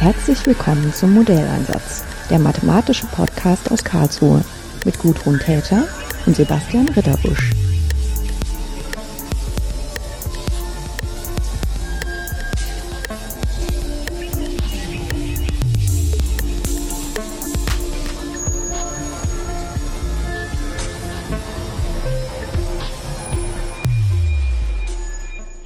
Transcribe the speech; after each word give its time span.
Herzlich 0.00 0.46
willkommen 0.46 0.94
zum 0.94 1.12
Modelleinsatz, 1.12 2.06
der 2.30 2.38
mathematische 2.38 3.06
Podcast 3.08 3.70
aus 3.70 3.84
Karlsruhe 3.84 4.42
mit 4.86 4.98
Gudrun 4.98 5.38
Täter 5.38 5.86
und 6.24 6.34
Sebastian 6.34 6.88
Ritterbusch. 6.88 7.50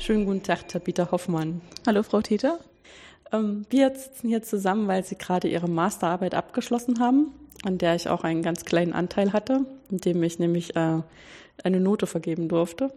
Schönen 0.01 0.27
guten 0.27 0.43
Tag, 0.43 0.67
Tabitha 0.67 1.13
Hoffmann. 1.13 1.61
Hallo, 1.87 2.03
Frau 2.03 2.21
Täter. 2.21 2.59
Ähm, 3.35 3.67
wir 3.71 3.91
sitzen 3.95 4.29
hier 4.29 4.43
zusammen, 4.43 4.89
weil 4.89 5.05
Sie 5.05 5.17
gerade 5.17 5.49
Ihre 5.49 5.69
Masterarbeit 5.69 6.35
abgeschlossen 6.35 7.01
haben, 7.01 7.33
an 7.65 7.79
der 7.79 7.95
ich 7.95 8.09
auch 8.09 8.25
einen 8.25 8.43
ganz 8.43 8.65
kleinen 8.65 8.93
Anteil 8.93 9.33
hatte, 9.33 9.65
indem 9.91 10.23
ich 10.23 10.39
nämlich 10.39 10.77
äh, 10.77 11.01
eine 11.63 11.81
Note 11.81 12.07
vergeben 12.07 12.49
durfte. 12.49 12.93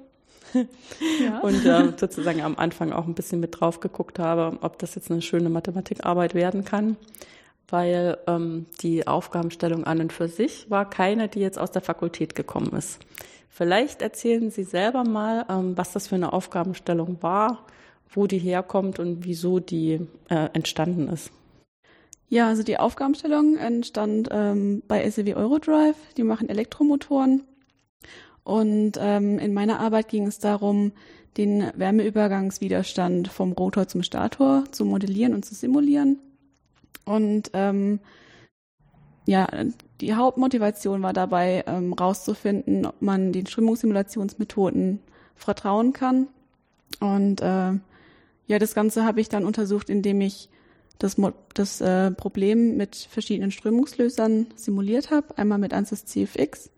Ja. 0.54 1.40
Und 1.42 1.66
äh, 1.66 1.94
sozusagen 1.98 2.42
am 2.42 2.56
Anfang 2.58 2.92
auch 2.92 3.06
ein 3.06 3.14
bisschen 3.14 3.40
mit 3.40 3.60
drauf 3.60 3.80
geguckt 3.80 4.20
habe, 4.20 4.58
ob 4.62 4.80
das 4.80 4.96
jetzt 4.96 5.12
eine 5.12 5.22
schöne 5.22 5.50
Mathematikarbeit 5.50 6.36
werden 6.36 6.64
kann. 6.64 6.98
Weil 7.70 8.18
ähm, 8.28 8.66
die 8.82 9.08
Aufgabenstellung 9.08 9.84
an 9.84 10.00
und 10.00 10.14
für 10.14 10.30
sich 10.30 10.70
war 10.70 10.90
keine, 10.90 11.28
die 11.28 11.42
jetzt 11.42 11.60
aus 11.60 11.72
der 11.72 11.82
Fakultät 11.82 12.34
gekommen 12.34 12.72
ist. 12.78 13.00
Vielleicht 13.50 14.02
erzählen 14.02 14.52
Sie 14.52 14.64
selber 14.64 15.04
mal, 15.04 15.46
ähm, 15.50 15.78
was 15.78 15.92
das 15.92 16.08
für 16.08 16.16
eine 16.16 16.32
Aufgabenstellung 16.32 17.18
war, 17.22 17.66
wo 18.10 18.28
die 18.28 18.40
herkommt 18.40 19.00
und 19.00 19.26
wieso 19.26 19.60
die 19.60 20.02
äh, 20.30 20.50
entstanden 20.54 21.10
ist. 21.10 21.32
Ja, 22.30 22.48
also 22.48 22.64
die 22.64 22.78
Aufgabenstellung 22.78 23.58
entstand 23.58 24.28
ähm, 24.32 24.84
bei 24.88 25.10
SEW 25.10 25.36
Eurodrive. 25.36 25.96
Die 26.18 26.24
machen 26.24 26.50
Elektromotoren. 26.50 27.44
Und 28.44 28.94
ähm, 29.00 29.40
in 29.40 29.54
meiner 29.54 29.80
Arbeit 29.80 30.10
ging 30.10 30.28
es 30.28 30.40
darum, 30.40 30.92
den 31.38 31.72
Wärmeübergangswiderstand 31.76 33.28
vom 33.28 33.52
Rotor 33.52 33.88
zum 33.88 34.04
Stator 34.04 34.64
zu 34.72 34.86
modellieren 34.86 35.34
und 35.34 35.46
zu 35.46 35.54
simulieren. 35.54 36.20
Und 37.06 37.52
ähm, 37.54 38.00
ja, 39.26 39.48
die 40.02 40.16
Hauptmotivation 40.16 41.02
war 41.04 41.14
dabei, 41.14 41.64
ähm, 41.68 41.94
rauszufinden, 41.94 42.86
ob 42.86 43.02
man 43.02 43.32
den 43.32 43.46
Strömungssimulationsmethoden 43.46 45.00
vertrauen 45.36 45.94
kann. 45.94 46.28
Und 47.00 47.42
äh, 47.42 47.74
ja, 48.48 48.60
das 48.60 48.74
Ganze 48.74 49.06
habe 49.06 49.22
ich 49.22 49.30
dann 49.30 49.46
untersucht, 49.46 49.90
indem 49.90 50.22
ich 50.22 50.50
das, 51.00 51.18
das 51.54 51.82
äh, 51.82 52.12
Problem 52.12 52.78
mit 52.78 52.96
verschiedenen 52.96 53.52
Strömungslösern 53.52 54.48
simuliert 54.56 55.12
habe. 55.12 55.38
Einmal 55.38 55.60
mit 55.60 55.74
ANSYS 55.74 56.06
CFX 56.06 56.72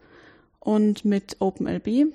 und 0.59 1.05
mit 1.05 1.37
OpenLB. 1.39 2.13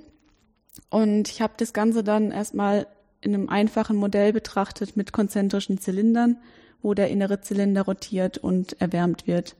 Und 0.90 1.28
ich 1.28 1.40
habe 1.40 1.54
das 1.56 1.72
Ganze 1.72 2.04
dann 2.04 2.30
erstmal 2.30 2.86
in 3.20 3.34
einem 3.34 3.48
einfachen 3.48 3.96
Modell 3.96 4.32
betrachtet 4.32 4.96
mit 4.96 5.12
konzentrischen 5.12 5.78
Zylindern, 5.78 6.36
wo 6.82 6.92
der 6.92 7.08
innere 7.08 7.40
Zylinder 7.40 7.82
rotiert 7.82 8.36
und 8.38 8.80
erwärmt 8.80 9.26
wird. 9.26 9.56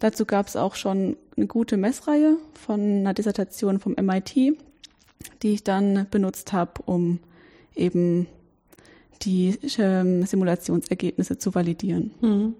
Dazu 0.00 0.26
gab 0.26 0.46
es 0.46 0.56
auch 0.56 0.74
schon 0.74 1.16
eine 1.36 1.46
gute 1.46 1.76
Messreihe 1.76 2.36
von 2.54 2.80
einer 2.80 3.14
Dissertation 3.14 3.80
vom 3.80 3.94
MIT, 3.94 4.34
die 5.42 5.54
ich 5.54 5.64
dann 5.64 6.06
benutzt 6.10 6.52
habe, 6.52 6.82
um 6.84 7.20
eben 7.74 8.26
die 9.22 9.58
ähm, 9.78 10.24
Simulationsergebnisse 10.24 11.38
zu 11.38 11.54
validieren. 11.54 12.12
Mhm. 12.20 12.54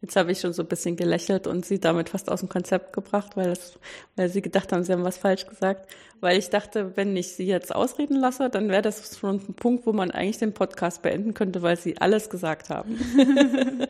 Jetzt 0.00 0.16
habe 0.16 0.32
ich 0.32 0.40
schon 0.40 0.52
so 0.52 0.62
ein 0.62 0.68
bisschen 0.68 0.96
gelächelt 0.96 1.46
und 1.46 1.64
sie 1.64 1.78
damit 1.78 2.08
fast 2.08 2.30
aus 2.30 2.40
dem 2.40 2.48
Konzept 2.48 2.92
gebracht, 2.92 3.36
weil, 3.36 3.50
das, 3.50 3.78
weil 4.16 4.28
sie 4.28 4.42
gedacht 4.42 4.72
haben, 4.72 4.82
sie 4.82 4.92
haben 4.92 5.04
was 5.04 5.18
falsch 5.18 5.46
gesagt. 5.46 5.88
Weil 6.20 6.38
ich 6.38 6.50
dachte, 6.50 6.96
wenn 6.96 7.16
ich 7.16 7.28
sie 7.28 7.46
jetzt 7.46 7.74
ausreden 7.74 8.16
lasse, 8.16 8.50
dann 8.50 8.68
wäre 8.70 8.82
das 8.82 9.18
schon 9.18 9.36
ein 9.36 9.54
Punkt, 9.54 9.86
wo 9.86 9.92
man 9.92 10.10
eigentlich 10.10 10.38
den 10.38 10.52
Podcast 10.52 11.02
beenden 11.02 11.34
könnte, 11.34 11.62
weil 11.62 11.76
sie 11.76 11.98
alles 11.98 12.28
gesagt 12.28 12.70
haben. 12.70 12.98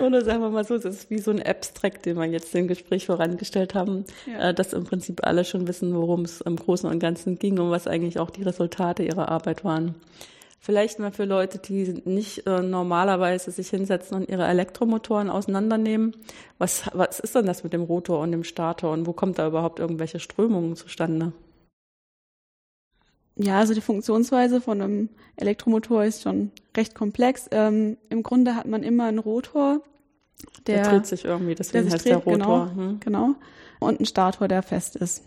Oder 0.00 0.24
sagen 0.24 0.40
wir 0.40 0.50
mal 0.50 0.64
so, 0.64 0.74
es 0.74 0.84
ist 0.84 1.10
wie 1.10 1.18
so 1.18 1.30
ein 1.30 1.40
Abstract, 1.40 2.06
den 2.06 2.16
wir 2.16 2.24
jetzt 2.24 2.52
im 2.54 2.66
Gespräch 2.66 3.06
vorangestellt 3.06 3.74
haben, 3.74 4.04
ja. 4.26 4.50
äh, 4.50 4.54
dass 4.54 4.72
im 4.72 4.84
Prinzip 4.84 5.24
alle 5.24 5.44
schon 5.44 5.68
wissen, 5.68 5.94
worum 5.94 6.22
es 6.22 6.40
im 6.40 6.56
Großen 6.56 6.90
und 6.90 6.98
Ganzen 6.98 7.38
ging 7.38 7.60
und 7.60 7.70
was 7.70 7.86
eigentlich 7.86 8.18
auch 8.18 8.30
die 8.30 8.42
Resultate 8.42 9.04
ihrer 9.04 9.28
Arbeit 9.28 9.64
waren. 9.64 9.94
Vielleicht 10.64 10.98
mal 10.98 11.12
für 11.12 11.26
Leute, 11.26 11.58
die 11.58 11.92
nicht 12.06 12.46
äh, 12.46 12.62
normalerweise 12.62 13.50
sich 13.50 13.68
hinsetzen 13.68 14.16
und 14.16 14.30
ihre 14.30 14.46
Elektromotoren 14.46 15.28
auseinandernehmen. 15.28 16.16
Was, 16.56 16.84
was 16.94 17.20
ist 17.20 17.34
denn 17.34 17.44
das 17.44 17.64
mit 17.64 17.74
dem 17.74 17.82
Rotor 17.82 18.20
und 18.20 18.32
dem 18.32 18.44
Stator 18.44 18.90
und 18.92 19.06
wo 19.06 19.12
kommt 19.12 19.38
da 19.38 19.46
überhaupt 19.46 19.78
irgendwelche 19.78 20.20
Strömungen 20.20 20.74
zustande? 20.74 21.34
Ja, 23.36 23.58
also 23.58 23.74
die 23.74 23.82
Funktionsweise 23.82 24.62
von 24.62 24.80
einem 24.80 25.10
Elektromotor 25.36 26.02
ist 26.02 26.22
schon 26.22 26.50
recht 26.74 26.94
komplex. 26.94 27.46
Ähm, 27.50 27.98
Im 28.08 28.22
Grunde 28.22 28.56
hat 28.56 28.66
man 28.66 28.82
immer 28.82 29.04
einen 29.04 29.18
Rotor, 29.18 29.82
der, 30.66 30.82
der 30.82 30.92
dreht 30.92 31.06
sich 31.06 31.26
irgendwie, 31.26 31.54
deswegen 31.54 31.92
heißt 31.92 32.06
dreht, 32.06 32.12
der 32.12 32.18
Rotor. 32.20 32.70
Genau, 32.70 32.74
hm. 32.74 33.00
genau. 33.00 33.34
Und 33.80 33.98
einen 33.98 34.06
Stator, 34.06 34.48
der 34.48 34.62
fest 34.62 34.96
ist. 34.96 35.24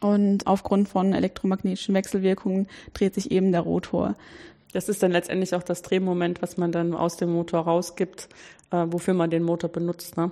Und 0.00 0.46
aufgrund 0.46 0.88
von 0.88 1.12
elektromagnetischen 1.12 1.94
Wechselwirkungen 1.94 2.68
dreht 2.92 3.14
sich 3.14 3.30
eben 3.30 3.52
der 3.52 3.62
Rotor. 3.62 4.14
Das 4.72 4.88
ist 4.88 5.02
dann 5.02 5.12
letztendlich 5.12 5.54
auch 5.54 5.62
das 5.62 5.82
Drehmoment, 5.82 6.42
was 6.42 6.58
man 6.58 6.70
dann 6.70 6.94
aus 6.94 7.16
dem 7.16 7.32
Motor 7.32 7.60
rausgibt, 7.60 8.28
äh, 8.70 8.84
wofür 8.88 9.14
man 9.14 9.30
den 9.30 9.42
Motor 9.42 9.70
benutzt, 9.70 10.16
ne? 10.16 10.30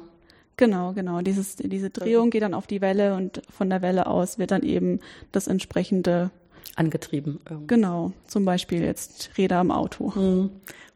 Genau, 0.57 0.93
genau. 0.93 1.21
Dieses, 1.21 1.57
diese 1.57 1.91
Drehung 1.91 2.31
geht 2.31 2.43
dann 2.43 2.55
auf 2.55 2.67
die 2.67 2.81
Welle 2.81 3.17
und 3.17 3.43
von 3.51 3.71
der 3.71 3.83
Welle 3.83 4.07
aus 4.07 4.39
wird 4.39 4.53
dann 4.53 4.63
eben 4.63 5.01
das 5.33 5.49
entsprechende 5.49 6.31
angetrieben. 6.77 7.41
Irgendwie. 7.49 7.67
Genau, 7.67 8.13
zum 8.27 8.45
Beispiel 8.45 8.83
jetzt 8.83 9.31
Räder 9.37 9.61
im 9.61 9.71
Auto. 9.71 10.13
Mhm. 10.15 10.51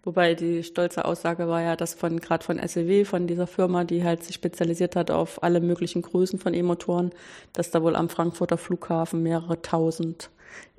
Wobei 0.08 0.32
die 0.32 0.62
stolze 0.62 1.04
Aussage 1.04 1.48
war 1.48 1.60
ja, 1.60 1.76
dass 1.76 1.92
von 1.92 2.18
gerade 2.18 2.42
von 2.42 2.58
SEW, 2.66 3.04
von 3.04 3.26
dieser 3.26 3.46
Firma, 3.46 3.84
die 3.84 4.04
halt 4.04 4.24
sich 4.24 4.34
spezialisiert 4.34 4.96
hat 4.96 5.10
auf 5.10 5.42
alle 5.42 5.60
möglichen 5.60 6.00
Größen 6.00 6.38
von 6.38 6.54
E-Motoren, 6.54 7.10
dass 7.52 7.70
da 7.70 7.82
wohl 7.82 7.94
am 7.94 8.08
Frankfurter 8.08 8.56
Flughafen 8.56 9.22
mehrere 9.22 9.60
tausend 9.60 10.30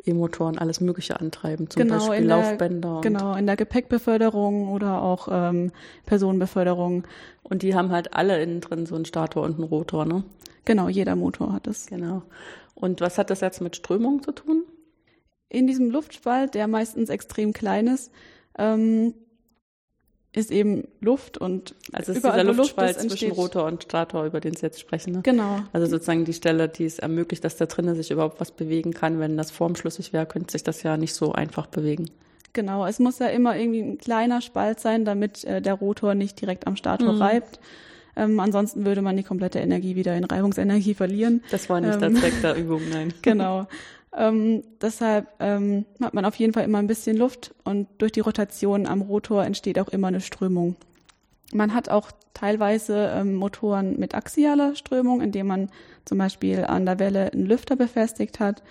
E-Motoren 0.03 0.57
alles 0.57 0.81
Mögliche 0.81 1.19
antreiben, 1.19 1.69
zum 1.69 1.83
genau, 1.83 2.07
Beispiel 2.07 2.25
Laufbänder. 2.25 3.01
genau, 3.03 3.35
in 3.35 3.45
der 3.45 3.55
Gepäckbeförderung 3.55 4.67
oder 4.69 5.03
auch 5.03 5.27
ähm, 5.31 5.73
Personenbeförderung. 6.07 7.03
Und 7.43 7.61
die 7.61 7.75
haben 7.75 7.91
halt 7.91 8.15
alle 8.15 8.41
innen 8.41 8.61
drin 8.61 8.87
so 8.87 8.95
einen 8.95 9.05
Stator 9.05 9.43
und 9.43 9.59
einen 9.59 9.63
Rotor, 9.65 10.05
ne? 10.05 10.23
Genau, 10.65 10.89
jeder 10.89 11.15
Motor 11.15 11.53
hat 11.53 11.67
es. 11.67 11.85
Genau. 11.85 12.23
Und 12.73 12.99
was 12.99 13.19
hat 13.19 13.29
das 13.29 13.41
jetzt 13.41 13.61
mit 13.61 13.75
Strömung 13.75 14.23
zu 14.23 14.31
tun? 14.31 14.63
In 15.49 15.67
diesem 15.67 15.91
Luftspalt, 15.91 16.55
der 16.55 16.67
meistens 16.67 17.09
extrem 17.09 17.53
klein 17.53 17.85
ist, 17.85 18.11
ähm, 18.59 19.13
ist 20.31 20.51
eben 20.51 20.87
Luft 21.01 21.39
und 21.39 21.73
also 21.91 22.11
ist 22.11 22.23
dieser 22.23 22.43
Luftspalt 22.43 22.97
Luft 22.97 23.09
zwischen 23.09 23.31
Rotor 23.31 23.65
und 23.65 23.83
Stator, 23.83 24.25
über 24.25 24.39
den 24.39 24.55
Sie 24.55 24.61
jetzt 24.61 24.79
sprechen. 24.79 25.13
Ne? 25.13 25.21
Genau. 25.23 25.61
Also 25.73 25.87
sozusagen 25.87 26.23
die 26.23 26.33
Stelle, 26.33 26.69
die 26.69 26.85
es 26.85 26.99
ermöglicht, 26.99 27.43
dass 27.43 27.57
da 27.57 27.65
drinnen 27.65 27.95
sich 27.95 28.11
überhaupt 28.11 28.39
was 28.39 28.51
bewegen 28.51 28.93
kann. 28.93 29.19
Wenn 29.19 29.37
das 29.37 29.49
formschlüssig 29.49 30.13
wäre, 30.13 30.27
könnte 30.27 30.51
sich 30.51 30.63
das 30.63 30.83
ja 30.83 30.97
nicht 30.97 31.15
so 31.15 31.33
einfach 31.33 31.65
bewegen. 31.65 32.11
Genau, 32.53 32.85
es 32.85 32.99
muss 32.99 33.19
ja 33.19 33.27
immer 33.27 33.57
irgendwie 33.57 33.81
ein 33.81 33.97
kleiner 33.97 34.41
Spalt 34.41 34.79
sein, 34.79 35.05
damit 35.05 35.43
äh, 35.45 35.61
der 35.61 35.73
Rotor 35.73 36.13
nicht 36.13 36.39
direkt 36.39 36.67
am 36.67 36.75
Stator 36.75 37.13
mhm. 37.13 37.21
reibt. 37.21 37.59
Ähm, 38.15 38.39
ansonsten 38.39 38.85
würde 38.85 39.01
man 39.01 39.17
die 39.17 39.23
komplette 39.23 39.59
Energie 39.59 39.95
wieder 39.95 40.15
in 40.15 40.25
Reibungsenergie 40.25 40.93
verlieren. 40.93 41.43
Das 41.51 41.69
war 41.69 41.79
nicht 41.79 41.93
ähm, 41.95 41.99
der 41.99 42.15
Zweck 42.15 42.41
der 42.41 42.55
Übung, 42.55 42.81
nein. 42.91 43.13
genau. 43.21 43.67
Ähm, 44.15 44.63
deshalb 44.81 45.27
ähm, 45.39 45.85
hat 46.01 46.13
man 46.13 46.25
auf 46.25 46.35
jeden 46.35 46.53
Fall 46.53 46.63
immer 46.63 46.79
ein 46.79 46.87
bisschen 46.87 47.15
Luft 47.15 47.53
und 47.63 47.87
durch 47.99 48.11
die 48.11 48.21
Rotation 48.21 48.87
am 48.87 49.01
Rotor 49.01 49.43
entsteht 49.45 49.77
auch 49.79 49.89
immer 49.89 50.07
eine 50.07 50.21
Strömung. 50.21 50.75
Man 51.53 51.73
hat 51.73 51.89
auch 51.89 52.11
teilweise 52.33 53.11
ähm, 53.15 53.35
Motoren 53.35 53.99
mit 53.99 54.15
axialer 54.15 54.75
Strömung, 54.75 55.21
indem 55.21 55.47
man 55.47 55.69
zum 56.05 56.17
Beispiel 56.17 56.63
an 56.65 56.85
der 56.85 56.99
Welle 56.99 57.31
einen 57.31 57.45
Lüfter 57.45 57.75
befestigt 57.75 58.39
hat, 58.39 58.63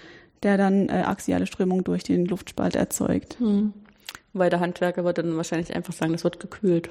der 0.42 0.56
dann 0.56 0.88
äh, 0.88 1.04
axiale 1.06 1.46
Strömung 1.46 1.84
durch 1.84 2.02
den 2.02 2.24
Luftspalt 2.24 2.76
erzeugt. 2.76 3.38
Hm. 3.38 3.72
Weil 4.32 4.50
der 4.50 4.60
Handwerker 4.60 5.04
würde 5.04 5.22
dann 5.22 5.36
wahrscheinlich 5.36 5.74
einfach 5.74 5.92
sagen, 5.92 6.12
das 6.12 6.24
wird 6.24 6.40
gekühlt. 6.40 6.90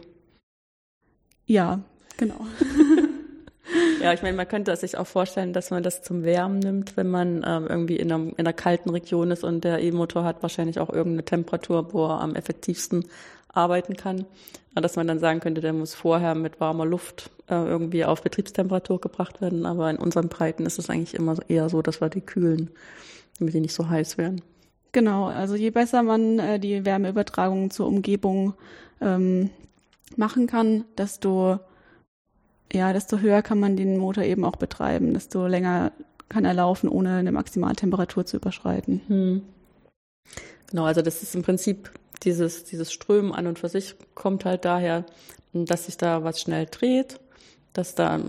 Ja, 1.46 1.80
genau. 2.18 2.46
Ja, 4.02 4.14
ich 4.14 4.22
meine, 4.22 4.38
man 4.38 4.48
könnte 4.48 4.76
sich 4.76 4.98
auch 4.98 5.08
vorstellen, 5.08 5.54
dass 5.54 5.72
man 5.72 5.82
das 5.82 6.04
zum 6.04 6.24
Wärmen 6.24 6.60
nimmt, 6.60 6.96
wenn 6.98 7.10
man 7.10 7.44
ähm, 7.46 7.66
irgendwie 7.68 7.98
in 7.98 8.12
einer, 8.12 8.24
in 8.26 8.38
einer 8.38 8.54
kalten 8.54 8.92
Region 8.92 9.32
ist 9.32 9.44
und 9.44 9.64
der 9.64 9.82
E-Motor 9.82 10.24
hat 10.24 10.44
wahrscheinlich 10.44 10.80
auch 10.80 10.90
irgendeine 10.90 11.26
Temperatur, 11.26 11.94
wo 11.94 12.06
er 12.06 12.22
am 12.22 12.36
effektivsten 12.36 13.06
arbeiten 13.50 13.96
kann. 13.96 14.26
Dass 14.76 14.96
man 14.96 15.08
dann 15.08 15.18
sagen 15.18 15.40
könnte, 15.40 15.62
der 15.62 15.74
muss 15.74 15.96
vorher 15.96 16.36
mit 16.36 16.60
warmer 16.60 16.86
Luft 16.86 17.32
äh, 17.50 17.56
irgendwie 17.56 18.06
auf 18.06 18.22
Betriebstemperatur 18.22 19.02
gebracht 19.02 19.42
werden. 19.42 19.66
Aber 19.66 19.90
in 19.90 19.98
unseren 19.98 20.30
Breiten 20.30 20.68
ist 20.68 20.78
es 20.78 20.92
eigentlich 20.92 21.16
immer 21.16 21.36
eher 21.48 21.68
so, 21.70 21.82
dass 21.82 22.00
wir 22.00 22.10
die 22.10 22.22
kühlen, 22.22 22.70
damit 23.40 23.56
die 23.56 23.60
nicht 23.60 23.74
so 23.74 23.90
heiß 23.90 24.20
werden. 24.20 24.44
Genau, 24.92 25.26
also 25.26 25.56
je 25.56 25.72
besser 25.72 26.04
man 26.04 26.38
äh, 26.38 26.60
die 26.60 26.86
Wärmeübertragung 26.86 27.72
zur 27.72 27.88
Umgebung 27.88 28.54
ähm, 29.02 29.50
machen 30.16 30.46
kann, 30.46 30.86
desto 30.98 31.60
ja, 32.74 32.94
desto 32.94 33.20
höher 33.20 33.42
kann 33.42 33.60
man 33.60 33.78
den 33.78 33.98
Motor 33.98 34.24
eben 34.24 34.44
auch 34.44 34.56
betreiben, 34.56 35.14
desto 35.14 35.48
länger 35.48 35.92
kann 36.30 36.46
er 36.46 36.54
laufen, 36.54 36.90
ohne 36.90 37.16
eine 37.16 37.32
Maximaltemperatur 37.32 38.26
zu 38.26 38.38
überschreiten. 38.38 39.02
Hm. 39.08 39.42
Genau, 40.70 40.84
also 40.84 41.02
das 41.02 41.24
ist 41.24 41.36
im 41.36 41.44
Prinzip 41.44 41.92
dieses, 42.24 42.66
dieses 42.66 42.92
Strömen 42.92 43.32
an 43.32 43.48
und 43.48 43.60
für 43.60 43.70
sich 43.70 43.96
kommt 44.16 44.44
halt 44.44 44.66
daher, 44.66 45.06
dass 45.54 45.86
sich 45.86 45.98
da 45.98 46.24
was 46.24 46.42
schnell 46.42 46.66
dreht, 46.70 47.20
dass 47.74 47.96
da 47.96 48.20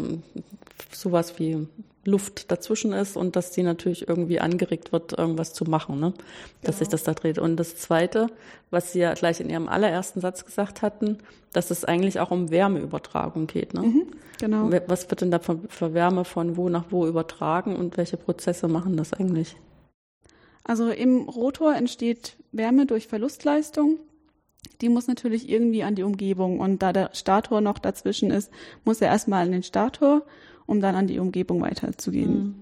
sowas 0.93 1.39
wie 1.39 1.67
Luft 2.05 2.51
dazwischen 2.51 2.93
ist 2.93 3.17
und 3.17 3.37
dass 3.37 3.51
die 3.51 3.63
natürlich 3.63 4.09
irgendwie 4.09 4.41
angeregt 4.41 4.93
wird, 4.93 5.17
irgendwas 5.17 5.53
zu 5.53 5.65
machen, 5.65 6.01
ne? 6.01 6.15
dass 6.63 6.77
genau. 6.77 6.79
sich 6.79 6.89
das 6.89 7.03
da 7.05 7.15
dreht. 7.15 7.39
Und 7.39 7.57
das 7.57 7.77
Zweite, 7.77 8.29
was 8.71 8.93
Sie 8.93 9.01
ja 9.01 9.15
gleich 9.15 9.41
in 9.41 9.51
Ihrem 9.51 9.69
allerersten 9.69 10.21
Satz 10.21 10.45
gesagt 10.45 10.83
hatten, 10.83 11.19
dass 11.53 11.71
es 11.71 11.85
eigentlich 11.85 12.19
auch 12.19 12.31
um 12.31 12.51
Wärmeübertragung 12.51 13.47
geht. 13.47 13.75
Ne? 13.75 13.83
Mhm, 13.83 14.07
genau. 14.41 14.71
Was 14.87 15.11
wird 15.11 15.21
denn 15.21 15.31
da 15.31 15.39
für 15.39 15.95
Wärme 15.95 16.25
von 16.25 16.57
wo 16.57 16.69
nach 16.69 16.87
wo 16.91 17.07
übertragen 17.07 17.77
und 17.77 17.97
welche 17.97 18.17
Prozesse 18.17 18.69
machen 18.69 18.97
das 18.97 19.13
eigentlich? 19.13 19.57
Also 20.65 20.91
im 20.91 21.29
Rotor 21.29 21.75
entsteht 21.75 22.37
Wärme 22.53 22.87
durch 22.87 23.07
Verlustleistung. 23.07 23.99
Die 24.81 24.89
muss 24.89 25.07
natürlich 25.07 25.49
irgendwie 25.49 25.83
an 25.83 25.95
die 25.95 26.03
Umgebung 26.03 26.61
und 26.61 26.83
da 26.83 26.93
der 26.93 27.11
Stator 27.15 27.61
noch 27.61 27.79
dazwischen 27.79 28.31
ist, 28.31 28.51
muss 28.85 29.01
er 29.01 29.09
erstmal 29.09 29.45
an 29.45 29.53
den 29.53 29.63
Stator 29.63 30.23
um 30.69 30.81
dann 30.81 30.95
an 30.95 31.09
die 31.09 31.19
Umgebung 31.19 31.61
weiterzugehen. 31.61 32.33
Mhm. 32.33 32.55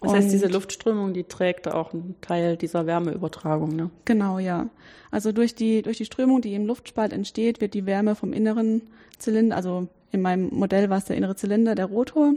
Das 0.00 0.12
heißt, 0.12 0.32
diese 0.32 0.46
Luftströmung, 0.46 1.12
die 1.12 1.24
trägt 1.24 1.66
auch 1.66 1.92
einen 1.92 2.14
Teil 2.20 2.56
dieser 2.56 2.86
Wärmeübertragung, 2.86 3.74
ne? 3.74 3.90
Genau, 4.04 4.38
ja. 4.38 4.68
Also 5.10 5.32
durch 5.32 5.56
die, 5.56 5.82
durch 5.82 5.96
die 5.96 6.04
Strömung, 6.04 6.40
die 6.40 6.54
im 6.54 6.66
Luftspalt 6.66 7.12
entsteht, 7.12 7.60
wird 7.60 7.74
die 7.74 7.84
Wärme 7.84 8.14
vom 8.14 8.32
inneren 8.32 8.82
Zylinder, 9.18 9.56
also 9.56 9.88
in 10.12 10.22
meinem 10.22 10.50
Modell 10.54 10.88
war 10.88 10.98
es 10.98 11.06
der 11.06 11.16
innere 11.16 11.34
Zylinder, 11.34 11.74
der 11.74 11.86
Rotor. 11.86 12.34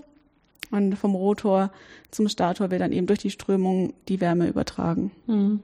Und 0.71 0.95
vom 0.95 1.13
Rotor 1.13 1.71
zum 2.09 2.29
Stator 2.29 2.71
wird 2.71 2.81
dann 2.81 2.93
eben 2.93 3.05
durch 3.05 3.19
die 3.19 3.29
Strömung 3.29 3.93
die 4.07 4.21
Wärme 4.21 4.47
übertragen. 4.47 5.11
Mhm. 5.27 5.59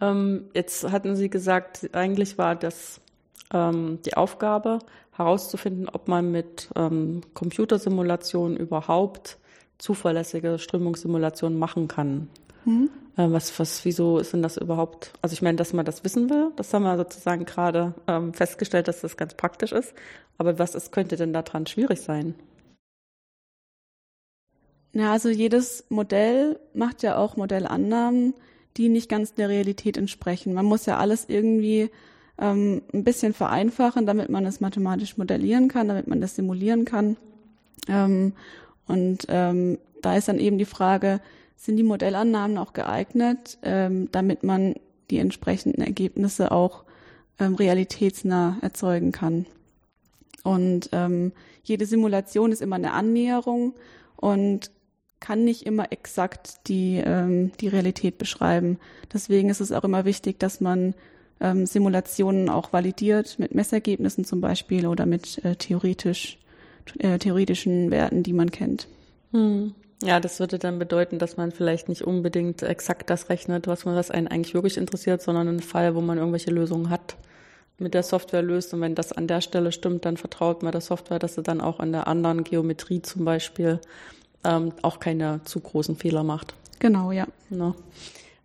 Ähm, 0.00 0.44
jetzt 0.54 0.90
hatten 0.90 1.14
Sie 1.14 1.28
gesagt, 1.28 1.90
eigentlich 1.92 2.38
war 2.38 2.54
das 2.56 3.00
ähm, 3.52 4.00
die 4.04 4.16
Aufgabe, 4.16 4.80
herauszufinden, 5.12 5.88
ob 5.88 6.08
man 6.08 6.30
mit 6.30 6.68
ähm, 6.76 7.22
Computersimulationen 7.34 8.56
überhaupt 8.56 9.38
zuverlässige 9.78 10.58
Strömungssimulationen 10.58 11.58
machen 11.58 11.88
kann. 11.88 12.28
Mhm. 12.64 12.90
Äh, 13.16 13.30
was, 13.30 13.58
was, 13.58 13.84
wieso 13.84 14.18
ist 14.18 14.32
denn 14.32 14.42
das 14.42 14.56
überhaupt? 14.56 15.12
Also 15.22 15.32
ich 15.32 15.42
meine, 15.42 15.56
dass 15.56 15.72
man 15.72 15.86
das 15.86 16.04
wissen 16.04 16.28
will, 16.28 16.52
das 16.56 16.72
haben 16.72 16.82
wir 16.82 16.96
sozusagen 16.96 17.44
gerade 17.44 17.94
ähm, 18.06 18.34
festgestellt, 18.34 18.88
dass 18.88 19.00
das 19.00 19.16
ganz 19.16 19.34
praktisch 19.34 19.72
ist. 19.72 19.94
Aber 20.38 20.58
was 20.58 20.74
ist, 20.74 20.92
könnte 20.92 21.16
denn 21.16 21.32
daran 21.32 21.66
schwierig 21.66 22.00
sein? 22.00 22.34
Ja, 24.92 25.12
also 25.12 25.28
jedes 25.28 25.84
Modell 25.88 26.58
macht 26.72 27.02
ja 27.02 27.18
auch 27.18 27.36
Modellannahmen, 27.36 28.34
die 28.76 28.88
nicht 28.88 29.08
ganz 29.08 29.34
der 29.34 29.48
Realität 29.48 29.96
entsprechen. 29.96 30.54
Man 30.54 30.64
muss 30.66 30.86
ja 30.86 30.98
alles 30.98 31.26
irgendwie 31.28 31.90
ähm, 32.38 32.82
ein 32.92 33.04
bisschen 33.04 33.32
vereinfachen, 33.32 34.06
damit 34.06 34.28
man 34.28 34.44
es 34.46 34.60
mathematisch 34.60 35.16
modellieren 35.16 35.68
kann, 35.68 35.88
damit 35.88 36.06
man 36.06 36.20
das 36.20 36.36
simulieren 36.36 36.84
kann. 36.84 37.16
Ähm, 37.88 38.32
und 38.86 39.26
ähm, 39.28 39.78
da 40.02 40.16
ist 40.16 40.28
dann 40.28 40.38
eben 40.38 40.58
die 40.58 40.64
Frage, 40.64 41.20
sind 41.56 41.76
die 41.76 41.82
Modellannahmen 41.82 42.58
auch 42.58 42.72
geeignet, 42.72 43.58
ähm, 43.62 44.08
damit 44.12 44.42
man 44.42 44.74
die 45.10 45.18
entsprechenden 45.18 45.82
Ergebnisse 45.82 46.52
auch 46.52 46.84
ähm, 47.38 47.54
realitätsnah 47.54 48.58
erzeugen 48.60 49.12
kann. 49.12 49.46
Und 50.42 50.90
ähm, 50.92 51.32
jede 51.64 51.86
Simulation 51.86 52.52
ist 52.52 52.62
immer 52.62 52.76
eine 52.76 52.92
Annäherung 52.92 53.74
und 54.16 54.70
kann 55.18 55.44
nicht 55.44 55.66
immer 55.66 55.90
exakt 55.90 56.68
die, 56.68 57.02
ähm, 57.04 57.50
die 57.60 57.68
Realität 57.68 58.18
beschreiben. 58.18 58.78
Deswegen 59.12 59.48
ist 59.48 59.60
es 59.60 59.72
auch 59.72 59.82
immer 59.82 60.04
wichtig, 60.04 60.38
dass 60.38 60.60
man 60.60 60.94
ähm, 61.40 61.66
Simulationen 61.66 62.48
auch 62.48 62.72
validiert 62.72 63.38
mit 63.38 63.54
Messergebnissen 63.54 64.24
zum 64.24 64.40
Beispiel 64.40 64.86
oder 64.86 65.06
mit 65.06 65.44
äh, 65.44 65.56
theoretisch, 65.56 66.38
äh, 66.98 67.18
theoretischen 67.18 67.90
Werten, 67.90 68.22
die 68.22 68.32
man 68.32 68.50
kennt. 68.50 68.88
Hm. 69.32 69.74
Ja, 70.02 70.20
das 70.20 70.40
würde 70.40 70.58
dann 70.58 70.78
bedeuten, 70.78 71.18
dass 71.18 71.38
man 71.38 71.52
vielleicht 71.52 71.88
nicht 71.88 72.02
unbedingt 72.02 72.62
exakt 72.62 73.08
das 73.08 73.30
rechnet, 73.30 73.66
was 73.66 73.86
man 73.86 73.96
was 73.96 74.10
einen 74.10 74.28
eigentlich 74.28 74.52
wirklich 74.52 74.76
interessiert, 74.76 75.22
sondern 75.22 75.48
einen 75.48 75.60
Fall, 75.60 75.94
wo 75.94 76.02
man 76.02 76.18
irgendwelche 76.18 76.50
Lösungen 76.50 76.90
hat, 76.90 77.16
mit 77.78 77.94
der 77.94 78.02
Software 78.02 78.42
löst. 78.42 78.74
Und 78.74 78.82
wenn 78.82 78.94
das 78.94 79.12
an 79.12 79.26
der 79.26 79.40
Stelle 79.40 79.72
stimmt, 79.72 80.04
dann 80.04 80.18
vertraut 80.18 80.62
man 80.62 80.72
der 80.72 80.82
Software, 80.82 81.18
dass 81.18 81.34
sie 81.34 81.42
dann 81.42 81.62
auch 81.62 81.80
in 81.80 81.92
der 81.92 82.08
anderen 82.08 82.44
Geometrie 82.44 83.00
zum 83.00 83.24
Beispiel 83.24 83.80
ähm, 84.44 84.72
auch 84.82 85.00
keine 85.00 85.40
zu 85.44 85.60
großen 85.60 85.96
Fehler 85.96 86.24
macht. 86.24 86.54
Genau, 86.78 87.10
ja. 87.10 87.26
Ne? 87.48 87.74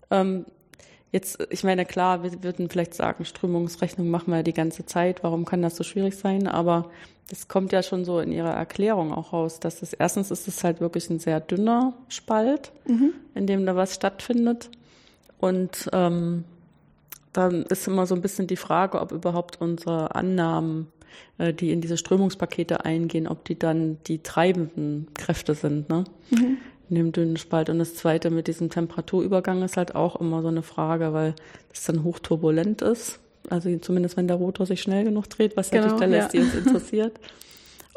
Ähm, 0.10 0.46
Jetzt, 1.12 1.46
ich 1.50 1.64
meine, 1.64 1.86
klar, 1.86 2.24
wir 2.24 2.42
würden 2.42 2.70
vielleicht 2.70 2.94
sagen, 2.94 3.26
Strömungsrechnung 3.26 4.10
machen 4.10 4.34
wir 4.34 4.44
die 4.44 4.54
ganze 4.54 4.86
Zeit. 4.86 5.24
Warum 5.24 5.44
kann 5.44 5.62
das 5.62 5.76
so 5.76 5.84
schwierig 5.84 6.16
sein? 6.16 6.48
Aber 6.48 6.90
das 7.30 7.50
kommt 7.50 7.74
ja 7.74 7.84
schon 7.84 8.06
so 8.06 8.20
in 8.20 8.32
Ihrer 8.32 8.54
Erklärung 8.54 9.14
auch 9.14 9.34
raus, 9.34 9.60
dass 9.60 9.82
das 9.82 9.94
erstens 9.94 10.32
ist 10.32 10.48
es 10.48 10.64
halt 10.64 10.80
wirklich 10.80 11.10
ein 11.10 11.20
sehr 11.20 11.42
dünner 11.42 11.94
Spalt, 12.08 12.72
mhm. 12.86 13.14
in 13.36 13.46
dem 13.46 13.66
da 13.66 13.76
was 13.76 13.94
stattfindet. 13.94 14.70
Und 15.38 15.90
ähm, 15.92 16.46
dann 17.34 17.64
ist 17.64 17.88
immer 17.88 18.06
so 18.06 18.16
ein 18.16 18.22
bisschen 18.22 18.48
die 18.48 18.58
Frage, 18.58 19.02
ob 19.02 19.12
überhaupt 19.12 19.60
unsere 19.60 20.16
Annahmen, 20.16 20.88
äh, 21.40 21.54
die 21.54 21.72
in 21.72 21.82
diese 21.82 21.98
Strömungspakete 21.98 22.86
eingehen, 22.86 23.28
ob 23.28 23.44
die 23.44 23.60
dann 23.60 23.98
die 24.08 24.20
treibenden 24.20 25.08
Kräfte 25.14 25.56
sind. 25.56 25.90
Ne? 25.90 26.06
Mhm 26.30 26.58
in 26.92 26.96
dem 26.96 27.12
dünnen 27.12 27.38
Spalt. 27.38 27.70
Und 27.70 27.80
das 27.80 27.96
Zweite 27.96 28.30
mit 28.30 28.48
diesem 28.48 28.70
Temperaturübergang 28.70 29.64
ist 29.64 29.78
halt 29.78 29.96
auch 29.96 30.18
immer 30.18 30.42
so 30.42 30.50
eine 30.50 30.62
Frage, 30.62 31.14
weil 31.14 31.34
es 31.74 31.86
dann 31.86 32.04
hochturbulent 32.04 32.82
ist. 32.82 33.20
Also 33.50 33.76
zumindest 33.78 34.18
wenn 34.18 34.28
der 34.28 34.36
Rotor 34.36 34.66
sich 34.66 34.82
schnell 34.82 35.06
genug 35.06 35.30
dreht, 35.30 35.58
was 35.58 35.72
genau, 35.72 35.88
die 35.88 35.96
Stelle 35.96 36.18
ja. 36.18 36.28
die 36.28 36.40
uns 36.40 36.54
interessiert. 36.54 37.20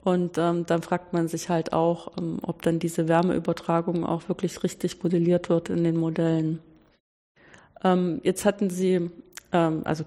Und 0.04 0.38
ähm, 0.38 0.64
dann 0.66 0.82
fragt 0.82 1.12
man 1.12 1.28
sich 1.28 1.48
halt 1.48 1.72
auch, 1.72 2.12
ähm, 2.18 2.38
ob 2.42 2.62
dann 2.62 2.78
diese 2.78 3.08
Wärmeübertragung 3.08 4.04
auch 4.04 4.28
wirklich 4.28 4.62
richtig 4.62 5.02
modelliert 5.02 5.48
wird 5.48 5.70
in 5.70 5.82
den 5.82 5.96
Modellen. 5.96 6.60
Ähm, 7.82 8.20
jetzt 8.22 8.44
hatten 8.44 8.70
Sie, 8.70 9.10
ähm, 9.52 9.80
also 9.84 10.04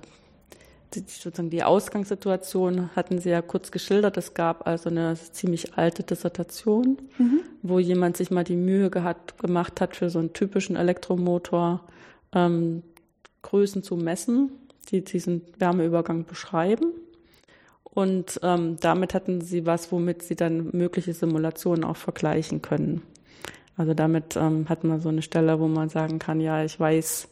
die, 0.93 1.01
sozusagen 1.07 1.49
die 1.49 1.63
Ausgangssituation 1.63 2.89
hatten 2.95 3.19
Sie 3.19 3.29
ja 3.29 3.41
kurz 3.41 3.71
geschildert. 3.71 4.17
Es 4.17 4.33
gab 4.33 4.67
also 4.67 4.89
eine 4.89 5.15
ziemlich 5.15 5.77
alte 5.77 6.03
Dissertation, 6.03 6.97
mhm. 7.17 7.41
wo 7.61 7.79
jemand 7.79 8.17
sich 8.17 8.31
mal 8.31 8.43
die 8.43 8.55
Mühe 8.55 8.89
gehat, 8.89 9.37
gemacht 9.37 9.81
hat, 9.81 9.95
für 9.95 10.09
so 10.09 10.19
einen 10.19 10.33
typischen 10.33 10.75
Elektromotor 10.75 11.83
ähm, 12.33 12.83
Größen 13.41 13.83
zu 13.83 13.95
messen, 13.95 14.51
die 14.91 15.03
diesen 15.03 15.41
Wärmeübergang 15.57 16.25
beschreiben. 16.25 16.93
Und 17.83 18.39
ähm, 18.43 18.77
damit 18.79 19.13
hatten 19.13 19.41
Sie 19.41 19.65
was, 19.65 19.91
womit 19.91 20.21
Sie 20.21 20.35
dann 20.35 20.69
mögliche 20.71 21.13
Simulationen 21.13 21.83
auch 21.83 21.97
vergleichen 21.97 22.61
können. 22.61 23.01
Also 23.75 23.93
damit 23.93 24.35
ähm, 24.35 24.69
hat 24.69 24.83
man 24.83 24.99
so 25.01 25.09
eine 25.09 25.21
Stelle, 25.21 25.59
wo 25.59 25.67
man 25.67 25.89
sagen 25.89 26.19
kann, 26.19 26.39
ja, 26.39 26.63
ich 26.63 26.79
weiß, 26.79 27.27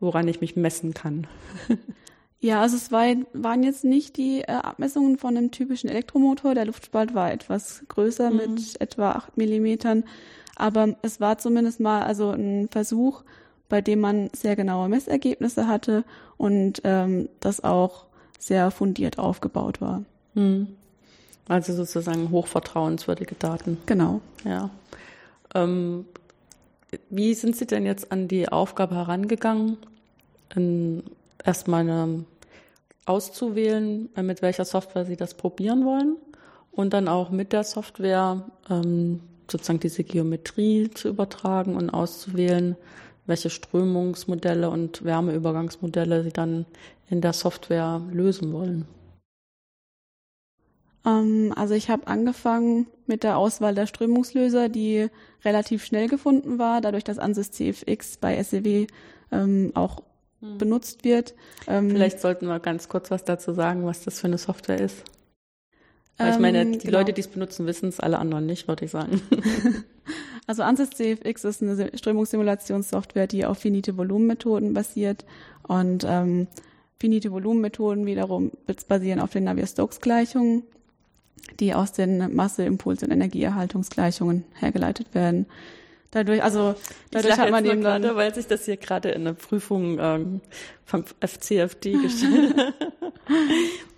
woran 0.00 0.28
ich 0.28 0.40
mich 0.40 0.56
messen 0.56 0.94
kann. 0.94 1.26
Ja, 2.40 2.60
also 2.60 2.76
es 2.76 2.92
war, 2.92 3.06
waren 3.32 3.62
jetzt 3.62 3.84
nicht 3.84 4.16
die 4.16 4.42
äh, 4.42 4.52
Abmessungen 4.52 5.18
von 5.18 5.36
einem 5.36 5.50
typischen 5.50 5.88
Elektromotor. 5.88 6.54
Der 6.54 6.66
Luftspalt 6.66 7.14
war 7.14 7.32
etwas 7.32 7.82
größer 7.88 8.30
mhm. 8.30 8.36
mit 8.36 8.80
etwa 8.80 9.12
acht 9.12 9.36
Millimetern. 9.36 10.04
Aber 10.54 10.96
es 11.02 11.20
war 11.20 11.38
zumindest 11.38 11.80
mal 11.80 12.02
also 12.02 12.30
ein 12.30 12.68
Versuch, 12.70 13.22
bei 13.68 13.80
dem 13.80 14.00
man 14.00 14.30
sehr 14.34 14.56
genaue 14.56 14.88
Messergebnisse 14.88 15.66
hatte 15.66 16.04
und 16.36 16.82
ähm, 16.84 17.28
das 17.40 17.64
auch 17.64 18.06
sehr 18.38 18.70
fundiert 18.70 19.18
aufgebaut 19.18 19.80
war. 19.80 20.04
Mhm. 20.34 20.68
Also 21.48 21.72
sozusagen 21.72 22.30
hochvertrauenswürdige 22.30 23.34
Daten. 23.36 23.78
Genau. 23.86 24.20
Ja. 24.44 24.70
Ähm, 25.54 26.06
wie 27.08 27.34
sind 27.34 27.56
Sie 27.56 27.66
denn 27.66 27.86
jetzt 27.86 28.12
an 28.12 28.28
die 28.28 28.48
Aufgabe 28.48 28.94
herangegangen? 28.94 29.78
In 30.54 31.02
erstmal 31.44 31.80
eine, 31.80 32.24
auszuwählen, 33.06 34.10
äh, 34.16 34.22
mit 34.22 34.42
welcher 34.42 34.64
Software 34.64 35.04
Sie 35.06 35.16
das 35.16 35.34
probieren 35.34 35.84
wollen 35.84 36.16
und 36.72 36.92
dann 36.92 37.08
auch 37.08 37.30
mit 37.30 37.52
der 37.52 37.64
Software 37.64 38.50
ähm, 38.68 39.20
sozusagen 39.50 39.80
diese 39.80 40.04
Geometrie 40.04 40.90
zu 40.90 41.08
übertragen 41.08 41.76
und 41.76 41.90
auszuwählen, 41.90 42.76
welche 43.26 43.50
Strömungsmodelle 43.50 44.68
und 44.68 45.04
Wärmeübergangsmodelle 45.04 46.24
Sie 46.24 46.32
dann 46.32 46.66
in 47.08 47.20
der 47.20 47.32
Software 47.32 48.02
lösen 48.12 48.52
wollen. 48.52 48.86
Ähm, 51.06 51.52
also 51.56 51.74
ich 51.74 51.88
habe 51.88 52.08
angefangen 52.08 52.88
mit 53.06 53.22
der 53.22 53.38
Auswahl 53.38 53.74
der 53.74 53.86
Strömungslöser, 53.86 54.68
die 54.68 55.08
relativ 55.44 55.84
schnell 55.84 56.08
gefunden 56.08 56.58
war, 56.58 56.80
dadurch, 56.80 57.04
dass 57.04 57.18
ANSYS 57.18 57.52
CFX 57.52 58.16
bei 58.16 58.42
SEW 58.42 58.86
ähm, 59.30 59.70
auch 59.74 60.02
hm. 60.40 60.58
benutzt 60.58 61.04
wird. 61.04 61.34
Ähm, 61.66 61.90
Vielleicht 61.90 62.20
sollten 62.20 62.46
wir 62.46 62.60
ganz 62.60 62.88
kurz 62.88 63.10
was 63.10 63.24
dazu 63.24 63.52
sagen, 63.52 63.86
was 63.86 64.04
das 64.04 64.20
für 64.20 64.26
eine 64.26 64.38
Software 64.38 64.80
ist. 64.80 65.02
Weil 66.18 66.32
ich 66.32 66.38
meine, 66.38 66.62
Ähm, 66.62 66.72
die 66.72 66.86
genau. 66.86 66.98
Leute, 66.98 67.12
die 67.12 67.20
es 67.20 67.28
benutzen, 67.28 67.66
wissen 67.66 67.88
es, 67.90 68.00
alle 68.00 68.18
anderen 68.18 68.46
nicht, 68.46 68.68
würde 68.68 68.84
ich 68.84 68.90
sagen. 68.90 69.20
Also 70.48 70.62
ANSYS 70.62 70.90
CFX 70.90 71.42
ist 71.42 71.60
eine 71.60 71.74
Si- 71.74 71.90
Strömungssimulationssoftware, 71.98 73.26
die 73.26 73.44
auf 73.44 73.58
finite 73.58 73.96
Volumenmethoden 73.96 74.74
basiert 74.74 75.24
und 75.66 76.04
ähm, 76.08 76.46
finite 77.00 77.32
Volumenmethoden 77.32 78.06
wiederum 78.06 78.52
basieren 78.86 79.18
auf 79.18 79.32
den 79.32 79.42
Navier-Stokes-Gleichungen, 79.42 80.62
die 81.58 81.74
aus 81.74 81.90
den 81.90 82.32
Masse-, 82.36 82.64
Impuls- 82.64 83.02
und 83.02 83.10
Energieerhaltungsgleichungen 83.10 84.44
hergeleitet 84.54 85.16
werden. 85.16 85.46
Dadurch, 86.16 86.42
also 86.42 86.74
dadurch 87.10 87.36
hat 87.36 87.50
man 87.50 87.62
eben 87.66 87.82
dann 87.82 88.00
gerade, 88.02 88.16
weil 88.16 88.34
sich 88.34 88.46
das 88.46 88.64
hier 88.64 88.78
gerade 88.78 89.10
in 89.10 89.24
der 89.24 89.34
Prüfung 89.34 89.98
ähm, 90.00 90.40
vom 90.86 91.04
FCFD 91.20 91.92
gestellt 92.02 92.56
hat. 92.56 92.74